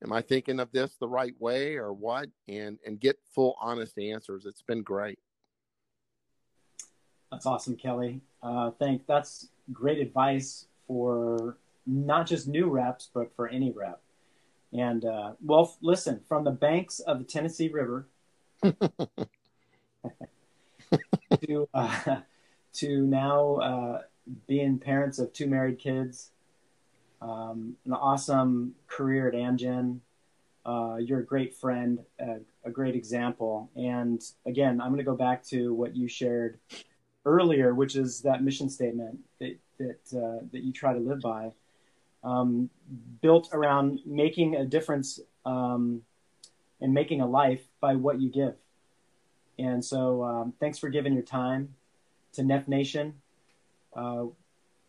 am 0.04 0.14
I 0.14 0.22
thinking 0.22 0.60
of 0.60 0.72
this 0.72 0.96
the 1.00 1.08
right 1.08 1.34
way 1.40 1.76
or 1.76 1.94
what? 1.94 2.30
And 2.48 2.80
and 2.86 3.00
get 3.00 3.18
full 3.34 3.56
honest 3.60 3.98
answers. 3.98 4.46
It's 4.46 4.62
been 4.62 4.82
great. 4.82 5.20
That's 7.32 7.46
awesome, 7.46 7.76
Kelly. 7.76 8.22
Uh, 8.42 8.72
thank 8.72 9.06
that's 9.08 9.50
great 9.74 10.00
advice 10.00 10.68
for 10.88 11.58
not 11.86 12.28
just 12.28 12.48
new 12.48 12.70
reps, 12.70 13.10
but 13.14 13.36
for 13.36 13.48
any 13.48 13.72
rep. 13.72 14.02
And 14.74 15.06
uh, 15.06 15.34
well, 15.44 15.76
listen, 15.82 16.22
from 16.28 16.44
the 16.44 16.52
banks 16.52 17.00
of 17.00 17.20
the 17.20 17.26
Tennessee 17.26 17.70
River 17.70 18.08
to 18.64 19.08
uh, 21.74 22.18
to 22.74 23.02
now 23.02 23.56
uh, 23.56 24.02
being 24.48 24.80
parents 24.80 25.20
of 25.20 25.32
two 25.34 25.48
married 25.48 25.80
kids, 25.80 26.32
um, 27.22 27.76
an 27.86 27.94
awesome 27.94 28.76
career 28.88 29.28
at 29.28 29.34
Amgen. 29.34 30.00
Uh, 30.66 30.98
you're 30.98 31.20
a 31.20 31.26
great 31.26 31.56
friend, 31.56 32.00
a, 32.20 32.38
a, 32.64 32.72
great 32.72 32.96
example. 32.96 33.70
And 33.76 34.22
again, 34.48 34.82
I'm 34.82 34.88
going 34.88 34.98
to 34.98 35.04
go 35.04 35.16
back 35.16 35.44
to 35.48 35.74
what 35.74 35.96
you 35.96 36.08
shared 36.08 36.60
earlier, 37.24 37.76
which 37.76 37.96
is 37.96 38.22
that 38.22 38.44
mission 38.44 38.70
statement 38.70 39.20
that 39.40 39.58
that 39.78 40.18
uh, 40.18 40.44
that 40.52 40.64
you 40.64 40.74
try 40.74 40.94
to 40.94 41.00
live 41.00 41.22
by, 41.22 41.52
um, 42.24 42.70
built 43.22 43.50
around 43.52 44.00
making 44.06 44.56
a 44.56 44.66
difference 44.66 45.20
um, 45.46 46.02
and 46.82 46.94
making 46.94 47.22
a 47.22 47.28
life 47.28 47.62
by 47.80 47.96
what 47.96 48.20
you 48.20 48.30
give. 48.30 48.56
And 49.60 49.84
so, 49.84 50.24
um, 50.24 50.54
thanks 50.60 50.80
for 50.80 50.90
giving 50.90 51.14
your 51.14 51.24
time 51.24 51.76
to 52.34 52.42
Neph 52.42 52.68
Nation. 52.68 53.14
Uh, 53.96 54.26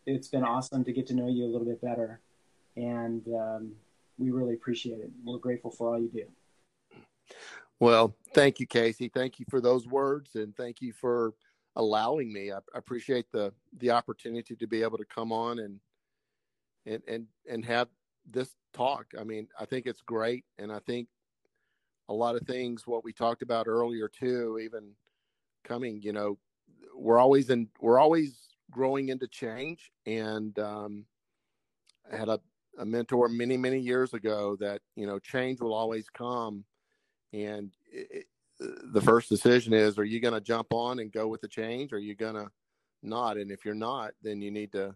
it's 0.06 0.28
been 0.28 0.44
awesome 0.44 0.84
to 0.84 0.92
get 0.92 1.06
to 1.08 1.14
know 1.14 1.28
you 1.28 1.44
a 1.44 1.50
little 1.50 1.66
bit 1.66 1.82
better, 1.82 2.20
and 2.76 3.26
um, 3.28 3.72
we 4.18 4.30
really 4.30 4.54
appreciate 4.54 5.00
it. 5.00 5.10
We're 5.24 5.38
grateful 5.38 5.70
for 5.70 5.92
all 5.92 6.00
you 6.00 6.08
do. 6.08 6.24
Well, 7.80 8.14
thank 8.32 8.60
you, 8.60 8.66
Casey. 8.66 9.08
Thank 9.08 9.38
you 9.38 9.46
for 9.50 9.60
those 9.60 9.86
words, 9.86 10.36
and 10.36 10.56
thank 10.56 10.80
you 10.80 10.92
for 10.92 11.34
allowing 11.74 12.32
me. 12.32 12.52
I, 12.52 12.58
I 12.74 12.78
appreciate 12.78 13.26
the 13.32 13.52
the 13.78 13.90
opportunity 13.90 14.56
to 14.56 14.66
be 14.66 14.82
able 14.82 14.98
to 14.98 15.04
come 15.04 15.32
on 15.32 15.58
and 15.58 15.80
and 16.86 17.02
and 17.06 17.26
and 17.50 17.64
have 17.64 17.88
this 18.30 18.54
talk. 18.72 19.06
I 19.18 19.24
mean, 19.24 19.48
I 19.58 19.64
think 19.64 19.86
it's 19.86 20.02
great, 20.02 20.44
and 20.58 20.72
I 20.72 20.78
think 20.80 21.08
a 22.08 22.14
lot 22.14 22.36
of 22.36 22.42
things 22.42 22.86
what 22.86 23.04
we 23.04 23.12
talked 23.12 23.42
about 23.42 23.66
earlier 23.66 24.08
too, 24.08 24.60
even 24.62 24.92
coming, 25.64 26.00
you 26.00 26.12
know, 26.12 26.38
we're 26.96 27.18
always 27.18 27.50
in 27.50 27.68
we're 27.80 27.98
always 27.98 28.38
growing 28.70 29.08
into 29.08 29.26
change 29.28 29.90
and 30.06 30.58
um, 30.58 31.04
I 32.12 32.16
had 32.16 32.28
a, 32.28 32.40
a 32.78 32.84
mentor 32.84 33.28
many 33.28 33.56
many 33.56 33.78
years 33.78 34.12
ago 34.14 34.56
that 34.60 34.80
you 34.96 35.06
know 35.06 35.18
change 35.18 35.60
will 35.60 35.74
always 35.74 36.08
come 36.08 36.64
and 37.32 37.70
it, 37.90 38.26
the 38.58 39.00
first 39.00 39.28
decision 39.28 39.72
is 39.72 39.98
are 39.98 40.04
you 40.04 40.20
going 40.20 40.34
to 40.34 40.40
jump 40.40 40.68
on 40.70 40.98
and 40.98 41.12
go 41.12 41.28
with 41.28 41.40
the 41.40 41.48
change 41.48 41.92
or 41.92 41.96
are 41.96 42.00
you 42.00 42.14
going 42.14 42.34
to 42.34 42.50
not. 43.06 43.36
And 43.36 43.50
if 43.50 43.64
you're 43.64 43.74
not, 43.74 44.12
then 44.22 44.40
you 44.42 44.50
need 44.50 44.72
to 44.72 44.94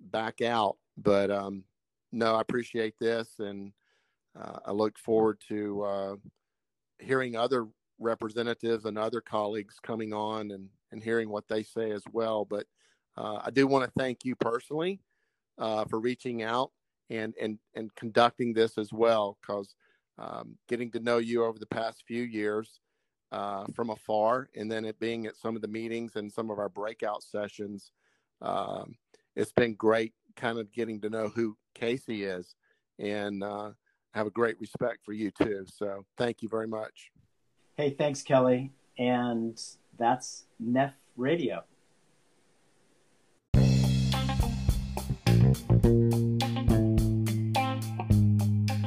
back 0.00 0.40
out. 0.40 0.76
But 0.96 1.30
um, 1.30 1.64
no, 2.12 2.34
I 2.34 2.40
appreciate 2.40 2.94
this, 3.00 3.28
and 3.38 3.72
uh, 4.38 4.58
I 4.66 4.72
look 4.72 4.98
forward 4.98 5.38
to 5.48 5.82
uh, 5.82 6.16
hearing 6.98 7.36
other 7.36 7.66
representatives 7.98 8.84
and 8.84 8.98
other 8.98 9.20
colleagues 9.20 9.76
coming 9.82 10.12
on 10.12 10.50
and, 10.50 10.68
and 10.90 11.02
hearing 11.02 11.30
what 11.30 11.48
they 11.48 11.62
say 11.62 11.92
as 11.92 12.02
well. 12.12 12.44
But 12.44 12.66
uh, 13.16 13.40
I 13.44 13.50
do 13.50 13.66
want 13.66 13.84
to 13.84 13.90
thank 13.98 14.24
you 14.24 14.34
personally 14.36 15.00
uh, 15.58 15.84
for 15.84 16.00
reaching 16.00 16.42
out 16.42 16.70
and 17.10 17.34
and 17.40 17.58
and 17.74 17.94
conducting 17.94 18.52
this 18.52 18.78
as 18.78 18.92
well, 18.92 19.38
because 19.40 19.74
um, 20.18 20.56
getting 20.68 20.90
to 20.92 21.00
know 21.00 21.18
you 21.18 21.44
over 21.44 21.58
the 21.58 21.66
past 21.66 22.04
few 22.06 22.22
years 22.22 22.80
uh, 23.32 23.64
from 23.74 23.90
afar, 23.90 24.48
and 24.56 24.70
then 24.70 24.84
it 24.84 24.98
being 25.00 25.26
at 25.26 25.36
some 25.36 25.56
of 25.56 25.62
the 25.62 25.68
meetings 25.68 26.16
and 26.16 26.32
some 26.32 26.50
of 26.50 26.58
our 26.58 26.68
breakout 26.68 27.22
sessions, 27.22 27.92
um, 28.40 28.94
it's 29.36 29.52
been 29.52 29.74
great, 29.74 30.12
kind 30.36 30.58
of 30.58 30.72
getting 30.72 31.00
to 31.00 31.10
know 31.10 31.28
who 31.28 31.56
Casey 31.74 32.24
is, 32.24 32.54
and 32.98 33.42
uh, 33.42 33.70
have 34.14 34.26
a 34.26 34.30
great 34.30 34.58
respect 34.60 34.98
for 35.04 35.12
you 35.12 35.30
too. 35.30 35.64
So 35.66 36.04
thank 36.18 36.42
you 36.42 36.48
very 36.48 36.68
much. 36.68 37.10
Hey, 37.76 37.90
thanks, 37.90 38.22
Kelly, 38.22 38.70
and 38.98 39.60
that's 39.98 40.44
Neph 40.62 40.92
Radio. 41.16 41.64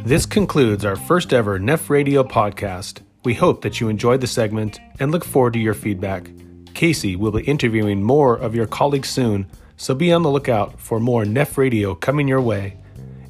This 0.06 0.28
concludes 0.28 0.86
our 0.86 0.96
first 0.96 1.34
ever 1.34 1.60
Neph 1.60 1.90
Radio 1.90 2.24
podcast. 2.24 3.02
We 3.24 3.34
hope 3.34 3.64
that 3.64 3.82
you 3.82 3.90
enjoyed 3.90 4.22
the 4.22 4.28
segment 4.28 4.80
and 5.00 5.12
look 5.12 5.26
forward 5.26 5.54
to 5.54 5.60
your 5.60 5.74
feedback. 5.74 6.30
Casey 6.76 7.16
will 7.16 7.32
be 7.32 7.42
interviewing 7.42 8.04
more 8.04 8.36
of 8.36 8.54
your 8.54 8.68
colleagues 8.68 9.10
soon, 9.10 9.48
so 9.78 9.96
be 9.96 10.14
on 10.14 10.22
the 10.22 10.30
lookout 10.30 10.80
for 10.80 11.00
more 11.00 11.24
Neph 11.24 11.58
Radio 11.58 11.96
coming 11.96 12.28
your 12.28 12.40
way. 12.40 12.78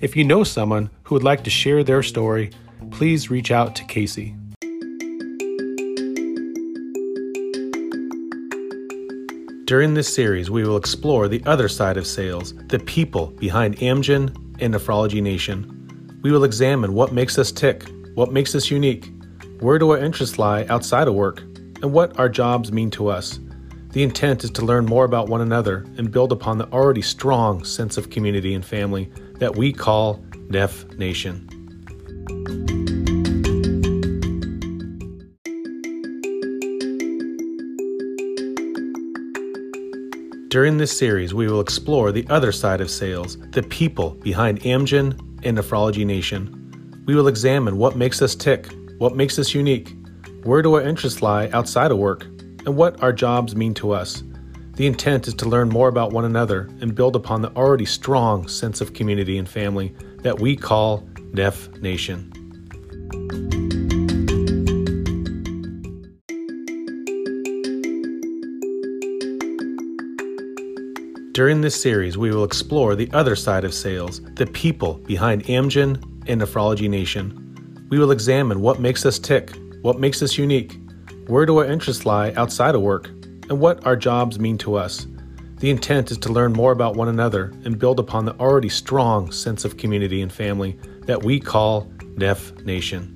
If 0.01 0.17
you 0.17 0.25
know 0.25 0.43
someone 0.43 0.89
who 1.03 1.15
would 1.15 1.23
like 1.23 1.45
to 1.45 1.49
share 1.49 1.81
their 1.81 2.03
story, 2.03 2.49
please 2.91 3.29
reach 3.29 3.51
out 3.51 3.73
to 3.77 3.85
Casey. 3.85 4.35
During 9.63 9.93
this 9.93 10.13
series, 10.13 10.51
we 10.51 10.63
will 10.63 10.75
explore 10.75 11.29
the 11.29 11.41
other 11.45 11.69
side 11.69 11.95
of 11.95 12.05
sales, 12.05 12.53
the 12.67 12.79
people 12.79 13.27
behind 13.27 13.77
Amgen 13.77 14.35
and 14.59 14.73
Nephrology 14.73 15.21
Nation. 15.21 15.74
We 16.25 16.31
will 16.31 16.43
examine 16.43 16.95
what 16.95 17.13
makes 17.13 17.37
us 17.37 17.51
tick, 17.51 17.83
what 18.15 18.33
makes 18.33 18.55
us 18.55 18.71
unique, 18.71 19.11
where 19.59 19.77
do 19.77 19.91
our 19.91 19.99
interests 19.99 20.39
lie 20.39 20.65
outside 20.69 21.07
of 21.07 21.13
work, 21.13 21.41
and 21.83 21.93
what 21.93 22.17
our 22.17 22.29
jobs 22.29 22.71
mean 22.71 22.89
to 22.97 23.09
us. 23.09 23.39
The 23.91 24.01
intent 24.01 24.43
is 24.43 24.49
to 24.49 24.65
learn 24.65 24.87
more 24.87 25.05
about 25.05 25.29
one 25.29 25.41
another 25.41 25.85
and 25.99 26.09
build 26.11 26.31
upon 26.31 26.57
the 26.57 26.65
already 26.71 27.03
strong 27.03 27.63
sense 27.63 27.95
of 27.95 28.09
community 28.09 28.55
and 28.55 28.65
family 28.65 29.11
that 29.35 29.55
we 29.55 29.71
call 29.71 30.17
Neph 30.49 30.97
Nation. 30.97 31.47
During 40.49 40.77
this 40.77 40.97
series, 40.97 41.35
we 41.35 41.45
will 41.47 41.61
explore 41.61 42.11
the 42.11 42.25
other 42.29 42.51
side 42.51 42.81
of 42.81 42.89
sales, 42.89 43.37
the 43.51 43.61
people 43.61 44.11
behind 44.23 44.61
Amgen 44.61 45.19
and 45.45 45.57
Nephrology 45.57 46.05
Nation. 46.05 47.03
We 47.05 47.15
will 47.15 47.27
examine 47.27 47.77
what 47.77 47.95
makes 47.95 48.21
us 48.21 48.35
tick, 48.35 48.67
what 48.97 49.15
makes 49.15 49.37
us 49.39 49.53
unique, 49.53 49.95
where 50.43 50.61
do 50.61 50.73
our 50.73 50.81
interests 50.81 51.21
lie 51.21 51.49
outside 51.49 51.91
of 51.91 51.97
work, 51.97 52.23
and 52.65 52.75
what 52.75 53.01
our 53.01 53.13
jobs 53.13 53.55
mean 53.55 53.73
to 53.75 53.91
us. 53.91 54.23
The 54.73 54.87
intent 54.87 55.27
is 55.27 55.33
to 55.35 55.47
learn 55.47 55.69
more 55.69 55.87
about 55.87 56.11
one 56.11 56.25
another 56.25 56.69
and 56.81 56.95
build 56.95 57.15
upon 57.15 57.41
the 57.41 57.51
already 57.55 57.85
strong 57.85 58.47
sense 58.47 58.81
of 58.81 58.93
community 58.93 59.37
and 59.37 59.47
family 59.47 59.95
that 60.17 60.39
we 60.39 60.55
call 60.55 61.01
Neph 61.31 61.81
Nation. 61.81 62.34
During 71.35 71.59
this 71.59 71.75
series, 71.75 72.17
we 72.17 72.31
will 72.31 72.45
explore 72.45 72.95
the 72.95 73.09
other 73.11 73.35
side 73.35 73.65
of 73.65 73.73
sales, 73.73 74.21
the 74.35 74.45
people 74.45 74.93
behind 74.99 75.43
Amgen 75.47 76.01
and 76.29 76.39
Nephrology 76.41 76.89
Nation. 76.89 77.85
We 77.89 77.99
will 77.99 78.11
examine 78.11 78.61
what 78.61 78.79
makes 78.79 79.05
us 79.05 79.19
tick, 79.19 79.51
what 79.81 79.99
makes 79.99 80.21
us 80.21 80.37
unique, 80.37 80.79
where 81.27 81.45
do 81.45 81.57
our 81.57 81.65
interests 81.65 82.05
lie 82.05 82.31
outside 82.37 82.73
of 82.73 82.83
work, 82.83 83.09
and 83.49 83.59
what 83.59 83.85
our 83.85 83.97
jobs 83.97 84.39
mean 84.39 84.57
to 84.59 84.75
us. 84.75 85.07
The 85.57 85.69
intent 85.69 86.09
is 86.09 86.17
to 86.19 86.31
learn 86.31 86.53
more 86.53 86.71
about 86.71 86.95
one 86.95 87.09
another 87.09 87.51
and 87.65 87.77
build 87.77 87.99
upon 87.99 88.23
the 88.23 88.39
already 88.39 88.69
strong 88.69 89.29
sense 89.29 89.65
of 89.65 89.75
community 89.75 90.21
and 90.21 90.31
family 90.31 90.79
that 91.01 91.25
we 91.25 91.41
call 91.41 91.91
Neph 92.15 92.63
Nation. 92.63 93.13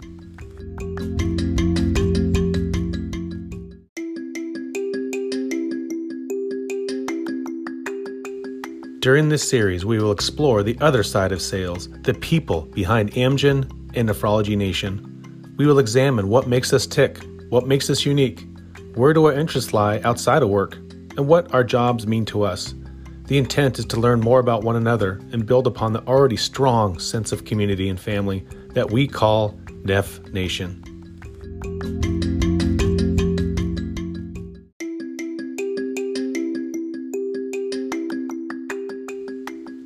During 9.00 9.30
this 9.30 9.48
series, 9.48 9.86
we 9.86 9.98
will 9.98 10.12
explore 10.12 10.62
the 10.62 10.78
other 10.82 11.04
side 11.04 11.32
of 11.32 11.42
sales, 11.42 11.88
the 12.02 12.14
people 12.14 12.64
behind 12.64 13.14
Amgen 13.14 13.64
and 13.96 14.10
Nephrology 14.10 14.58
Nation. 14.58 15.56
We 15.58 15.66
will 15.66 15.80
examine 15.80 16.28
what 16.28 16.50
makes 16.50 16.74
us 16.74 16.86
tick, 16.86 17.20
what 17.48 17.66
makes 17.66 17.90
us 17.90 18.06
unique, 18.06 18.46
where 18.96 19.14
do 19.14 19.24
our 19.28 19.32
interests 19.32 19.74
lie 19.74 20.02
outside 20.02 20.44
of 20.44 20.50
work, 20.50 20.76
and 21.16 21.30
what 21.30 21.54
our 21.54 21.64
jobs 21.64 22.08
mean 22.08 22.26
to 22.26 22.44
us. 22.44 22.74
The 23.28 23.38
intent 23.38 23.80
is 23.80 23.86
to 23.86 24.00
learn 24.02 24.20
more 24.20 24.42
about 24.42 24.66
one 24.66 24.76
another 24.76 25.22
and 25.32 25.46
build 25.46 25.66
upon 25.66 25.94
the 25.94 26.04
already 26.06 26.36
strong 26.36 27.00
sense 27.00 27.32
of 27.32 27.46
community 27.46 27.88
and 27.88 27.98
family 27.98 28.46
that 28.74 28.92
we 28.92 29.08
call 29.08 29.52
Neph 29.86 30.34
Nation. 30.34 30.84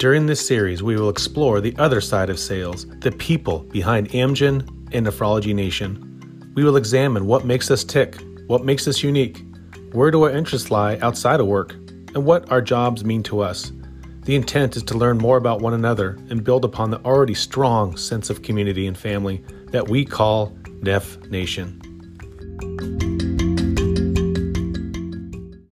During 0.04 0.26
this 0.26 0.46
series, 0.46 0.84
we 0.84 0.98
will 0.98 1.08
explore 1.08 1.62
the 1.62 1.74
other 1.78 2.02
side 2.02 2.30
of 2.30 2.38
sales, 2.38 2.86
the 3.00 3.14
people 3.14 3.60
behind 3.60 4.10
Amgen 4.10 4.68
and 4.92 5.08
Nephrology 5.08 5.56
Nation. 5.56 6.52
We 6.56 6.66
will 6.66 6.76
examine 6.76 7.26
what 7.26 7.46
makes 7.46 7.72
us 7.72 7.86
tick, 7.86 8.18
what 8.48 8.66
makes 8.66 8.86
us 8.86 9.02
unique, 9.02 9.46
where 9.94 10.12
do 10.12 10.24
our 10.24 10.30
interests 10.30 10.70
lie 10.70 10.98
outside 10.98 11.40
of 11.40 11.48
work, 11.48 11.72
and 12.16 12.26
what 12.26 12.52
our 12.52 12.62
jobs 12.62 13.06
mean 13.06 13.24
to 13.24 13.40
us. 13.40 13.72
The 14.24 14.36
intent 14.36 14.76
is 14.76 14.84
to 14.84 14.98
learn 14.98 15.20
more 15.20 15.38
about 15.38 15.62
one 15.62 15.74
another 15.74 16.18
and 16.30 16.44
build 16.44 16.66
upon 16.66 16.90
the 16.90 17.00
already 17.06 17.34
strong 17.34 17.96
sense 17.96 18.30
of 18.30 18.42
community 18.42 18.88
and 18.88 18.98
family 18.98 19.42
that 19.68 19.88
we 19.88 20.04
call 20.04 20.50
Neph 20.82 21.30
Nation. 21.32 21.80